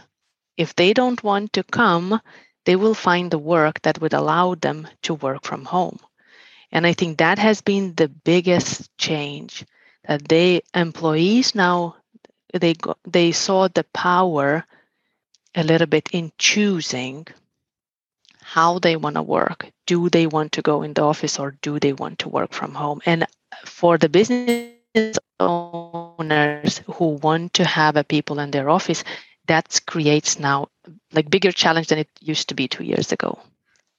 if 0.60 0.76
they 0.76 0.94
don't 0.94 1.24
want 1.24 1.52
to 1.54 1.64
come 1.64 2.22
they 2.66 2.76
will 2.76 2.94
find 2.94 3.32
the 3.32 3.40
work 3.40 3.82
that 3.82 4.00
would 4.02 4.14
allow 4.14 4.54
them 4.56 4.88
to 5.02 5.14
work 5.16 5.44
from 5.46 5.66
home 5.66 6.00
and 6.72 6.86
I 6.86 6.94
think 6.94 7.18
that 7.18 7.40
has 7.40 7.62
been 7.62 7.96
the 7.96 8.10
biggest 8.10 8.96
change 8.98 9.66
that 10.08 10.28
they 10.28 10.62
employees 10.76 11.56
now 11.56 11.96
they 12.54 12.74
got, 12.74 12.98
they 13.06 13.32
saw 13.32 13.68
the 13.68 13.84
power 13.94 14.66
a 15.56 15.64
little 15.64 15.88
bit 15.88 16.10
in 16.12 16.32
choosing 16.38 17.28
how 18.42 18.80
they 18.80 18.96
want 18.96 19.16
to 19.16 19.22
work. 19.22 19.72
Do 19.86 20.10
they 20.10 20.28
want 20.28 20.54
to 20.54 20.62
go 20.62 20.82
in 20.82 20.94
the 20.94 21.04
office 21.04 21.40
or 21.40 21.56
do 21.62 21.80
they 21.80 21.94
want 21.94 22.20
to 22.20 22.30
work 22.30 22.54
from 22.54 22.74
home? 22.74 23.02
And 23.06 23.28
for 23.66 23.98
the 23.98 24.10
business 24.10 25.20
owners 25.40 26.82
who 26.88 27.20
want 27.22 27.54
to 27.56 27.66
have 27.66 27.96
a 27.96 28.04
people 28.04 28.40
in 28.40 28.52
their 28.52 28.70
office, 28.70 29.04
that 29.50 29.80
creates 29.86 30.40
now 30.40 30.70
like 31.12 31.30
bigger 31.30 31.52
challenge 31.52 31.88
than 31.88 32.00
it 32.00 32.10
used 32.22 32.48
to 32.50 32.56
be 32.56 32.68
two 32.68 32.86
years 32.86 33.12
ago. 33.12 33.38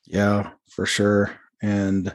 Yeah, 0.06 0.50
for 0.68 0.86
sure. 0.86 1.36
And 1.60 2.14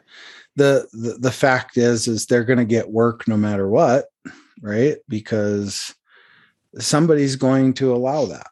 the, 0.55 0.87
the 0.93 1.17
the 1.19 1.31
fact 1.31 1.77
is 1.77 2.07
is 2.07 2.25
they're 2.25 2.43
going 2.43 2.59
to 2.59 2.65
get 2.65 2.89
work 2.89 3.27
no 3.27 3.37
matter 3.37 3.67
what 3.67 4.05
right 4.61 4.97
because 5.07 5.93
somebody's 6.79 7.35
going 7.35 7.73
to 7.73 7.93
allow 7.93 8.25
that 8.25 8.47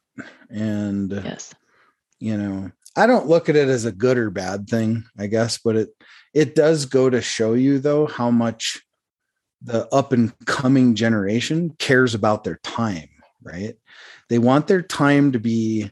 and 0.50 1.12
yes 1.12 1.54
you 2.20 2.38
know 2.38 2.72
i 2.96 3.08
don't 3.08 3.28
look 3.28 3.50
at 3.50 3.56
it 3.56 3.70
as 3.70 3.86
a 3.86 3.92
good 3.92 4.18
or 4.18 4.30
bad 4.30 4.68
thing 4.68 5.04
i 5.18 5.28
guess 5.28 5.58
but 5.58 5.76
it 5.76 5.90
it 6.34 6.56
does 6.56 6.86
go 6.86 7.10
to 7.10 7.22
show 7.22 7.54
you 7.54 7.80
though 7.80 8.06
how 8.06 8.30
much 8.30 8.82
the 9.62 9.88
up 9.94 10.12
and 10.12 10.34
coming 10.46 10.94
generation 10.94 11.74
cares 11.80 12.14
about 12.14 12.44
their 12.44 12.60
time 12.64 13.10
right 13.42 13.76
they 14.34 14.40
want 14.40 14.66
their 14.66 14.82
time 14.82 15.32
to 15.32 15.38
be 15.38 15.92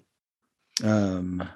um 0.83 1.47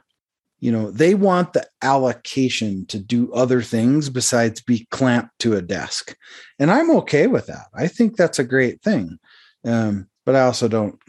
you 0.60 0.72
know 0.72 0.92
they 0.92 1.16
want 1.16 1.54
the 1.54 1.68
allocation 1.82 2.86
to 2.86 3.00
do 3.00 3.34
other 3.34 3.64
things 3.64 4.08
besides 4.08 4.62
be 4.62 4.86
clamped 4.92 5.32
to 5.40 5.56
a 5.56 5.64
desk. 5.64 6.16
And 6.60 6.70
i'm 6.70 6.92
okay 6.98 7.26
with 7.26 7.48
that. 7.48 7.66
I 7.74 7.88
think 7.88 8.16
that's 8.18 8.38
a 8.38 8.44
great 8.44 8.84
thing. 8.84 9.18
Um, 9.64 10.08
but 10.28 10.36
i 10.36 10.42
also 10.42 10.68
don't 10.68 11.02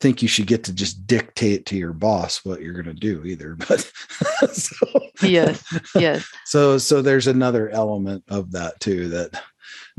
think 0.00 0.22
you 0.22 0.28
should 0.28 0.46
get 0.46 0.64
to 0.64 0.72
just 0.72 1.06
dictate 1.06 1.66
to 1.66 1.76
your 1.76 1.92
boss 1.92 2.42
what 2.46 2.62
you're 2.62 2.72
going 2.72 2.86
to 2.86 2.94
do 2.94 3.26
either. 3.26 3.58
But 3.68 3.80
so, 4.54 4.86
yes 5.20 5.62
yes. 5.94 6.26
So 6.46 6.78
so 6.78 7.02
there's 7.02 7.26
another 7.26 7.68
element 7.68 8.24
of 8.28 8.52
that 8.52 8.80
too 8.80 9.10
that 9.10 9.38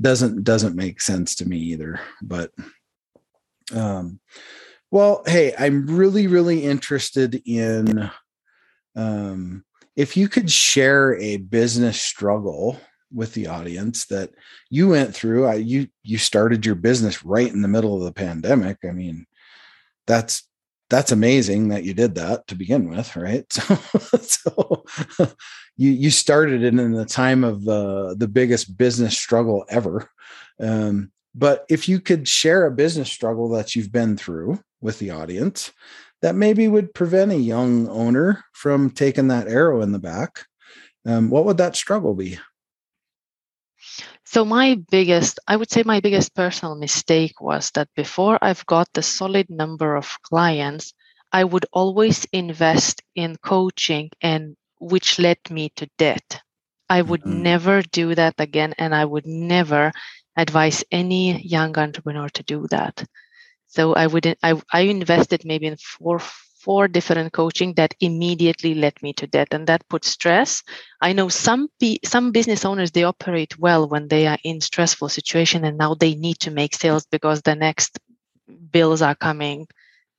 doesn't 0.02 0.44
doesn't 0.44 0.76
make 0.76 1.00
sense 1.00 1.36
to 1.36 1.48
me 1.48 1.58
either. 1.58 2.00
But 2.24 2.50
um 3.72 4.20
well 4.92 5.24
hey 5.26 5.54
i'm 5.58 5.86
really 5.88 6.28
really 6.28 6.64
interested 6.64 7.42
in 7.46 8.10
um, 8.96 9.64
if 9.96 10.18
you 10.18 10.28
could 10.28 10.50
share 10.50 11.16
a 11.20 11.38
business 11.38 12.02
struggle 12.02 12.80
with 13.12 13.34
the 13.34 13.48
audience 13.48 14.06
that 14.06 14.32
you 14.70 14.90
went 14.90 15.16
through 15.16 15.46
I, 15.46 15.56
you 15.56 15.88
you 16.04 16.18
started 16.18 16.66
your 16.66 16.76
business 16.76 17.24
right 17.24 17.52
in 17.52 17.62
the 17.62 17.68
middle 17.68 17.98
of 17.98 18.04
the 18.04 18.14
pandemic 18.14 18.78
i 18.84 18.92
mean 18.92 19.26
that's 20.08 20.50
that's 20.90 21.12
amazing 21.12 21.70
that 21.70 21.84
you 21.84 21.94
did 21.94 22.16
that 22.16 22.48
to 22.48 22.56
begin 22.56 22.90
with 22.90 23.16
right? 23.16 23.46
So, 24.22 24.86
so 25.20 25.32
you 25.78 25.92
you 25.92 26.12
started 26.12 26.64
it 26.64 26.78
in 26.78 26.92
the 26.92 27.06
time 27.06 27.44
of 27.44 27.68
uh, 27.68 28.16
the 28.16 28.28
biggest 28.28 28.78
business 28.78 29.18
struggle 29.18 29.66
ever. 29.70 30.10
Um, 30.60 31.12
but 31.36 31.66
if 31.70 31.88
you 31.88 32.00
could 32.00 32.28
share 32.28 32.66
a 32.66 32.72
business 32.72 33.12
struggle 33.12 33.50
that 33.50 33.76
you've 33.76 33.92
been 33.92 34.18
through 34.18 34.60
with 34.82 35.00
the 35.00 35.12
audience 35.12 35.72
that 36.22 36.36
maybe 36.36 36.68
would 36.68 36.94
prevent 36.94 37.32
a 37.32 37.38
young 37.38 37.88
owner 37.88 38.44
from 38.54 38.90
taking 38.90 39.28
that 39.30 39.48
arrow 39.48 39.82
in 39.82 39.92
the 39.92 40.00
back, 40.00 40.46
um, 41.06 41.30
what 41.30 41.46
would 41.46 41.58
that 41.58 41.76
struggle 41.76 42.14
be? 42.14 42.38
So, 44.26 44.46
my 44.46 44.80
biggest, 44.92 45.40
I 45.48 45.56
would 45.56 45.72
say, 45.72 45.84
my 45.84 46.02
biggest 46.02 46.36
personal 46.36 46.76
mistake 46.76 47.42
was 47.42 47.72
that 47.72 47.88
before 47.96 48.38
I've 48.42 48.66
got 48.66 48.88
the 48.94 49.02
solid 49.02 49.50
number 49.50 49.96
of 49.96 50.22
clients, 50.22 50.94
I 51.32 51.44
would 51.44 51.66
always 51.72 52.26
invest 52.32 53.02
in 53.16 53.38
coaching 53.38 54.12
and 54.22 54.56
which 54.80 55.20
led 55.20 55.40
me 55.50 55.70
to 55.78 55.90
debt. 55.98 56.42
I 56.90 57.02
would 57.02 57.22
mm-hmm. 57.22 57.44
never 57.44 57.82
do 57.82 58.16
that 58.16 58.36
again, 58.38 58.74
and 58.78 58.94
I 58.94 59.06
would 59.06 59.26
never 59.26 59.92
advise 60.36 60.84
any 60.92 61.42
young 61.42 61.78
entrepreneur 61.78 62.30
to 62.30 62.44
do 62.44 62.68
that. 62.70 63.06
So 63.70 63.94
I 63.94 64.08
would 64.08 64.36
I, 64.44 64.62
I 64.74 64.82
invested 64.82 65.46
maybe 65.46 65.68
in 65.68 65.78
four 65.78 66.20
four 66.20 66.88
different 66.90 67.32
coaching 67.32 67.74
that 67.76 67.96
immediately 68.02 68.74
led 68.74 69.02
me 69.02 69.14
to 69.14 69.28
debt 69.28 69.48
and 69.52 69.66
that 69.68 69.88
put 69.90 70.04
stress. 70.04 70.62
I 71.02 71.14
know 71.14 71.30
some 71.30 71.70
some 72.04 72.32
business 72.32 72.66
owners 72.66 72.92
they 72.92 73.04
operate 73.04 73.58
well 73.60 73.88
when 73.88 74.08
they 74.08 74.28
are 74.28 74.40
in 74.44 74.60
stressful 74.60 75.10
situation 75.10 75.64
and 75.66 75.78
now 75.78 75.94
they 75.94 76.16
need 76.16 76.40
to 76.40 76.52
make 76.52 76.76
sales 76.76 77.06
because 77.06 77.42
the 77.42 77.56
next 77.56 78.00
bills 78.72 79.02
are 79.02 79.16
coming 79.16 79.68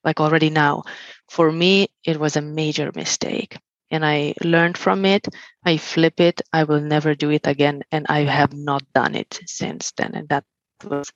like 0.05 0.21
already 0.21 0.51
now. 0.51 0.85
For 1.29 1.53
me 1.53 1.89
it 2.05 2.19
was 2.19 2.37
a 2.37 2.43
major 2.43 2.91
mistake 2.95 3.59
and 3.91 4.07
i 4.07 4.35
learned 4.45 4.79
from 4.79 5.05
it. 5.05 5.27
I 5.65 5.77
flip 5.77 6.21
it. 6.21 6.41
I 6.53 6.65
will 6.65 6.81
never 6.81 7.15
do 7.15 7.31
it 7.31 7.47
again 7.47 7.83
and 7.91 8.07
i 8.09 8.21
have 8.21 8.53
not 8.55 8.83
done 8.95 9.15
it 9.17 9.41
since 9.47 9.93
then 9.93 10.15
and 10.15 10.29
that 10.29 10.45
was 10.85 11.13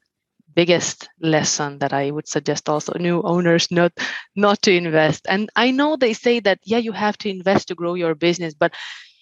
biggest 0.54 1.08
lesson 1.20 1.78
that 1.78 1.92
I 1.92 2.10
would 2.10 2.28
suggest 2.28 2.68
also 2.68 2.92
new 2.98 3.22
owners 3.22 3.70
not 3.70 3.92
not 4.36 4.62
to 4.62 4.72
invest. 4.72 5.26
And 5.28 5.50
I 5.56 5.70
know 5.70 5.96
they 5.96 6.12
say 6.12 6.40
that 6.40 6.60
yeah, 6.64 6.78
you 6.78 6.92
have 6.92 7.18
to 7.18 7.28
invest 7.28 7.68
to 7.68 7.74
grow 7.74 7.94
your 7.94 8.14
business, 8.14 8.54
but 8.54 8.72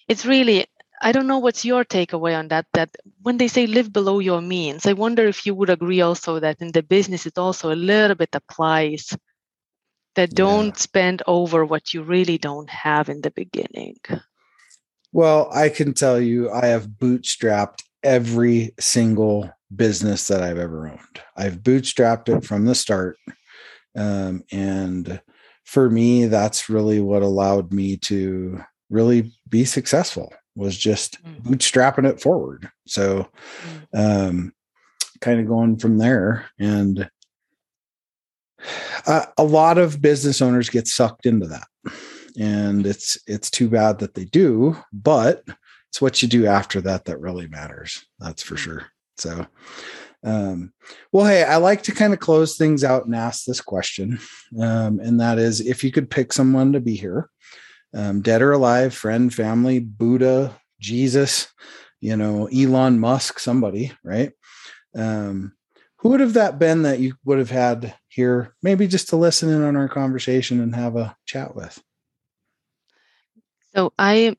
it's 0.07 0.25
really 0.25 0.65
I 1.01 1.11
don't 1.11 1.27
know 1.27 1.39
what's 1.39 1.65
your 1.65 1.83
takeaway 1.83 2.37
on 2.37 2.47
that. 2.47 2.65
That 2.73 2.95
when 3.21 3.37
they 3.37 3.47
say 3.47 3.67
live 3.67 3.91
below 3.91 4.19
your 4.19 4.41
means, 4.41 4.85
I 4.85 4.93
wonder 4.93 5.27
if 5.27 5.45
you 5.45 5.53
would 5.55 5.69
agree 5.69 6.01
also 6.01 6.39
that 6.39 6.61
in 6.61 6.71
the 6.71 6.83
business 6.83 7.25
it 7.25 7.37
also 7.37 7.73
a 7.73 7.75
little 7.75 8.15
bit 8.15 8.33
applies. 8.33 9.15
That 10.15 10.35
don't 10.35 10.67
yeah. 10.67 10.73
spend 10.77 11.23
over 11.25 11.65
what 11.65 11.93
you 11.93 12.03
really 12.03 12.37
don't 12.37 12.69
have 12.69 13.09
in 13.09 13.21
the 13.21 13.31
beginning. 13.31 13.97
Well, 15.11 15.49
I 15.51 15.69
can 15.69 15.95
tell 15.95 16.21
you, 16.21 16.51
I 16.51 16.67
have 16.67 16.87
bootstrapped 16.87 17.79
every 18.03 18.73
single 18.79 19.49
business 19.75 20.27
that 20.27 20.41
I've 20.41 20.57
ever 20.57 20.87
owned. 20.87 21.21
I've 21.35 21.57
bootstrapped 21.57 22.29
it 22.29 22.45
from 22.45 22.65
the 22.65 22.75
start. 22.75 23.17
Um, 23.95 24.43
and 24.51 25.21
for 25.63 25.89
me, 25.89 26.25
that's 26.25 26.69
really 26.69 26.99
what 26.99 27.21
allowed 27.21 27.71
me 27.71 27.97
to 27.97 28.61
really 28.89 29.31
be 29.49 29.65
successful 29.65 30.33
was 30.55 30.77
just 30.77 31.23
mm. 31.23 31.41
bootstrapping 31.41 32.07
it 32.07 32.21
forward. 32.21 32.69
So, 32.87 33.27
mm. 33.93 34.29
um, 34.29 34.53
kind 35.21 35.39
of 35.39 35.47
going 35.47 35.77
from 35.77 35.97
there. 35.97 36.45
And 36.59 37.09
uh, 39.07 39.25
a 39.37 39.43
lot 39.43 39.77
of 39.77 40.01
business 40.01 40.41
owners 40.41 40.69
get 40.69 40.87
sucked 40.87 41.25
into 41.25 41.47
that. 41.47 41.67
And 42.39 42.85
it's 42.87 43.17
it's 43.27 43.51
too 43.51 43.69
bad 43.69 43.99
that 43.99 44.15
they 44.15 44.25
do, 44.25 44.75
but 44.91 45.43
it's 45.89 46.01
what 46.01 46.21
you 46.21 46.27
do 46.27 46.47
after 46.47 46.81
that 46.81 47.05
that 47.05 47.19
really 47.19 47.47
matters. 47.47 48.03
That's 48.19 48.41
for 48.41 48.55
mm. 48.55 48.59
sure. 48.59 48.85
So, 49.17 49.45
um, 50.23 50.73
well, 51.11 51.25
hey, 51.25 51.43
I 51.43 51.57
like 51.57 51.83
to 51.83 51.91
kind 51.91 52.13
of 52.13 52.19
close 52.19 52.57
things 52.57 52.83
out 52.83 53.05
and 53.05 53.15
ask 53.15 53.45
this 53.45 53.61
question. 53.61 54.19
Um, 54.59 54.99
and 54.99 55.19
that 55.19 55.39
is 55.39 55.61
if 55.61 55.83
you 55.83 55.91
could 55.91 56.09
pick 56.09 56.33
someone 56.33 56.73
to 56.73 56.79
be 56.79 56.95
here, 56.95 57.29
um, 57.93 58.21
dead 58.21 58.41
or 58.41 58.51
alive, 58.51 58.93
friend, 58.93 59.33
family, 59.33 59.79
Buddha, 59.79 60.55
Jesus, 60.79 61.47
you 62.01 62.15
know, 62.15 62.47
Elon 62.47 62.99
Musk, 62.99 63.39
somebody, 63.39 63.91
right? 64.03 64.31
Um, 64.95 65.53
who 65.97 66.09
would 66.09 66.19
have 66.19 66.33
that 66.33 66.59
been 66.59 66.83
that 66.83 66.99
you 66.99 67.15
would 67.23 67.39
have 67.39 67.49
had 67.49 67.95
here, 68.09 68.55
maybe 68.61 68.87
just 68.87 69.09
to 69.09 69.15
listen 69.15 69.49
in 69.49 69.63
on 69.63 69.77
our 69.77 69.87
conversation 69.87 70.59
and 70.59 70.75
have 70.75 70.97
a 70.97 71.15
chat 71.25 71.55
with? 71.55 71.81
So 73.73 73.93
I 73.97 74.35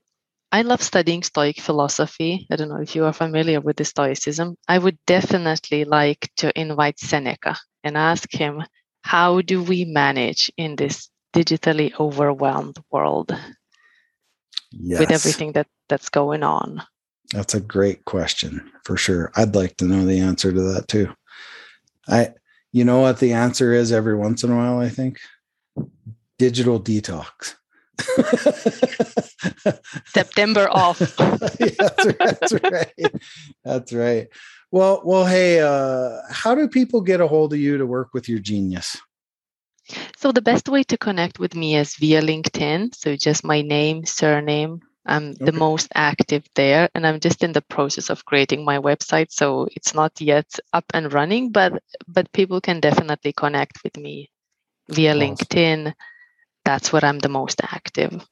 I 0.54 0.62
love 0.62 0.80
studying 0.82 1.24
Stoic 1.24 1.60
philosophy. 1.60 2.46
I 2.48 2.54
don't 2.54 2.68
know 2.68 2.80
if 2.80 2.94
you 2.94 3.06
are 3.06 3.12
familiar 3.12 3.60
with 3.60 3.76
the 3.76 3.84
Stoicism. 3.84 4.56
I 4.68 4.78
would 4.78 4.96
definitely 5.04 5.84
like 5.84 6.30
to 6.36 6.56
invite 6.56 7.00
Seneca 7.00 7.56
and 7.82 7.96
ask 7.96 8.32
him, 8.32 8.62
how 9.02 9.40
do 9.40 9.64
we 9.64 9.84
manage 9.84 10.52
in 10.56 10.76
this 10.76 11.10
digitally 11.34 11.90
overwhelmed 11.98 12.76
world 12.92 13.36
yes. 14.70 15.00
with 15.00 15.10
everything 15.10 15.50
that, 15.54 15.66
that's 15.88 16.08
going 16.08 16.44
on? 16.44 16.84
That's 17.32 17.54
a 17.54 17.60
great 17.60 18.04
question 18.04 18.70
for 18.84 18.96
sure. 18.96 19.32
I'd 19.34 19.56
like 19.56 19.76
to 19.78 19.86
know 19.86 20.06
the 20.06 20.20
answer 20.20 20.52
to 20.52 20.62
that 20.74 20.86
too. 20.86 21.12
I, 22.06 22.28
you 22.70 22.84
know 22.84 23.00
what 23.00 23.18
the 23.18 23.32
answer 23.32 23.72
is 23.72 23.90
every 23.90 24.14
once 24.14 24.44
in 24.44 24.52
a 24.52 24.56
while, 24.56 24.78
I 24.78 24.88
think? 24.88 25.18
Digital 26.38 26.80
detox. 26.80 27.56
September 30.06 30.68
off. 30.70 30.98
that's, 31.16 32.06
right, 32.06 32.18
that's 32.18 32.52
right. 32.52 33.14
That's 33.64 33.92
right. 33.92 34.28
Well, 34.70 35.02
well, 35.04 35.24
hey, 35.24 35.60
uh, 35.60 36.18
how 36.30 36.54
do 36.54 36.68
people 36.68 37.00
get 37.00 37.20
a 37.20 37.28
hold 37.28 37.52
of 37.52 37.58
you 37.58 37.78
to 37.78 37.86
work 37.86 38.12
with 38.12 38.28
your 38.28 38.40
genius? 38.40 38.96
So 40.16 40.32
the 40.32 40.42
best 40.42 40.68
way 40.68 40.82
to 40.84 40.96
connect 40.96 41.38
with 41.38 41.54
me 41.54 41.76
is 41.76 41.96
via 41.96 42.22
LinkedIn. 42.22 42.94
So 42.94 43.16
just 43.16 43.44
my 43.44 43.62
name, 43.62 44.04
surname. 44.04 44.80
I'm 45.06 45.32
okay. 45.32 45.44
the 45.44 45.52
most 45.52 45.88
active 45.94 46.44
there, 46.54 46.88
and 46.94 47.06
I'm 47.06 47.20
just 47.20 47.44
in 47.44 47.52
the 47.52 47.60
process 47.60 48.08
of 48.08 48.24
creating 48.24 48.64
my 48.64 48.78
website. 48.78 49.30
So 49.30 49.68
it's 49.76 49.94
not 49.94 50.18
yet 50.18 50.58
up 50.72 50.86
and 50.94 51.12
running, 51.12 51.52
but 51.52 51.74
but 52.08 52.32
people 52.32 52.62
can 52.62 52.80
definitely 52.80 53.34
connect 53.34 53.84
with 53.84 53.98
me 53.98 54.30
via 54.88 55.14
awesome. 55.14 55.20
LinkedIn 55.20 55.92
that's 56.64 56.92
what 56.92 57.04
I'm 57.04 57.18
the 57.18 57.28
most 57.28 57.60
active. 57.62 58.26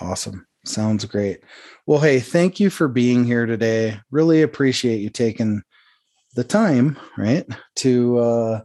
Awesome. 0.00 0.46
Sounds 0.64 1.04
great. 1.04 1.40
Well, 1.86 2.00
hey, 2.00 2.20
thank 2.20 2.58
you 2.58 2.70
for 2.70 2.88
being 2.88 3.24
here 3.24 3.46
today. 3.46 4.00
Really 4.10 4.42
appreciate 4.42 5.00
you 5.00 5.10
taking 5.10 5.62
the 6.34 6.44
time, 6.44 6.98
right, 7.18 7.46
to 7.76 8.18
uh, 8.18 8.60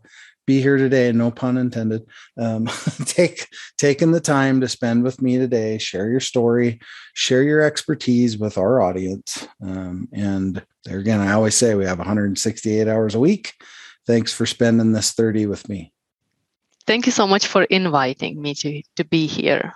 be 0.47 0.61
here 0.61 0.77
today. 0.77 1.11
No 1.11 1.29
pun 1.29 1.57
intended. 1.57 2.05
Um, 2.37 2.65
take 3.05 3.47
taking 3.77 4.11
the 4.11 4.21
time 4.21 4.61
to 4.61 4.67
spend 4.67 5.03
with 5.03 5.21
me 5.21 5.37
today. 5.37 5.77
Share 5.77 6.09
your 6.09 6.21
story, 6.21 6.79
share 7.13 7.43
your 7.43 7.61
expertise 7.61 8.37
with 8.37 8.57
our 8.57 8.81
audience. 8.81 9.47
Um, 9.61 10.07
and 10.13 10.65
again, 10.87 11.19
I 11.19 11.33
always 11.33 11.55
say 11.55 11.75
we 11.75 11.85
have 11.85 11.99
168 11.99 12.87
hours 12.87 13.13
a 13.13 13.19
week. 13.19 13.53
Thanks 14.07 14.33
for 14.33 14.45
spending 14.45 14.93
this 14.93 15.11
30 15.11 15.45
with 15.45 15.67
me. 15.69 15.93
Thank 16.89 17.05
you 17.05 17.11
so 17.11 17.27
much 17.27 17.45
for 17.45 17.65
inviting 17.65 18.41
me 18.41 18.55
to, 18.55 18.81
to 18.95 19.05
be 19.05 19.27
here. 19.27 19.73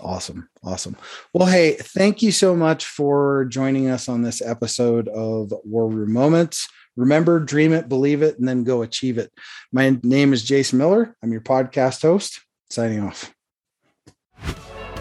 Awesome. 0.00 0.48
Awesome. 0.64 0.96
Well, 1.34 1.46
hey, 1.46 1.76
thank 1.78 2.22
you 2.22 2.32
so 2.32 2.56
much 2.56 2.86
for 2.86 3.44
joining 3.50 3.90
us 3.90 4.08
on 4.08 4.22
this 4.22 4.40
episode 4.40 5.08
of 5.08 5.52
War 5.64 5.86
Room 5.86 6.14
Moments. 6.14 6.66
Remember, 6.96 7.40
dream 7.40 7.74
it, 7.74 7.90
believe 7.90 8.22
it, 8.22 8.38
and 8.38 8.48
then 8.48 8.64
go 8.64 8.80
achieve 8.80 9.18
it. 9.18 9.30
My 9.70 9.98
name 10.02 10.32
is 10.32 10.42
Jason 10.42 10.78
Miller. 10.78 11.14
I'm 11.22 11.30
your 11.30 11.42
podcast 11.42 12.00
host, 12.00 12.40
signing 12.70 13.00
off. 13.00 13.34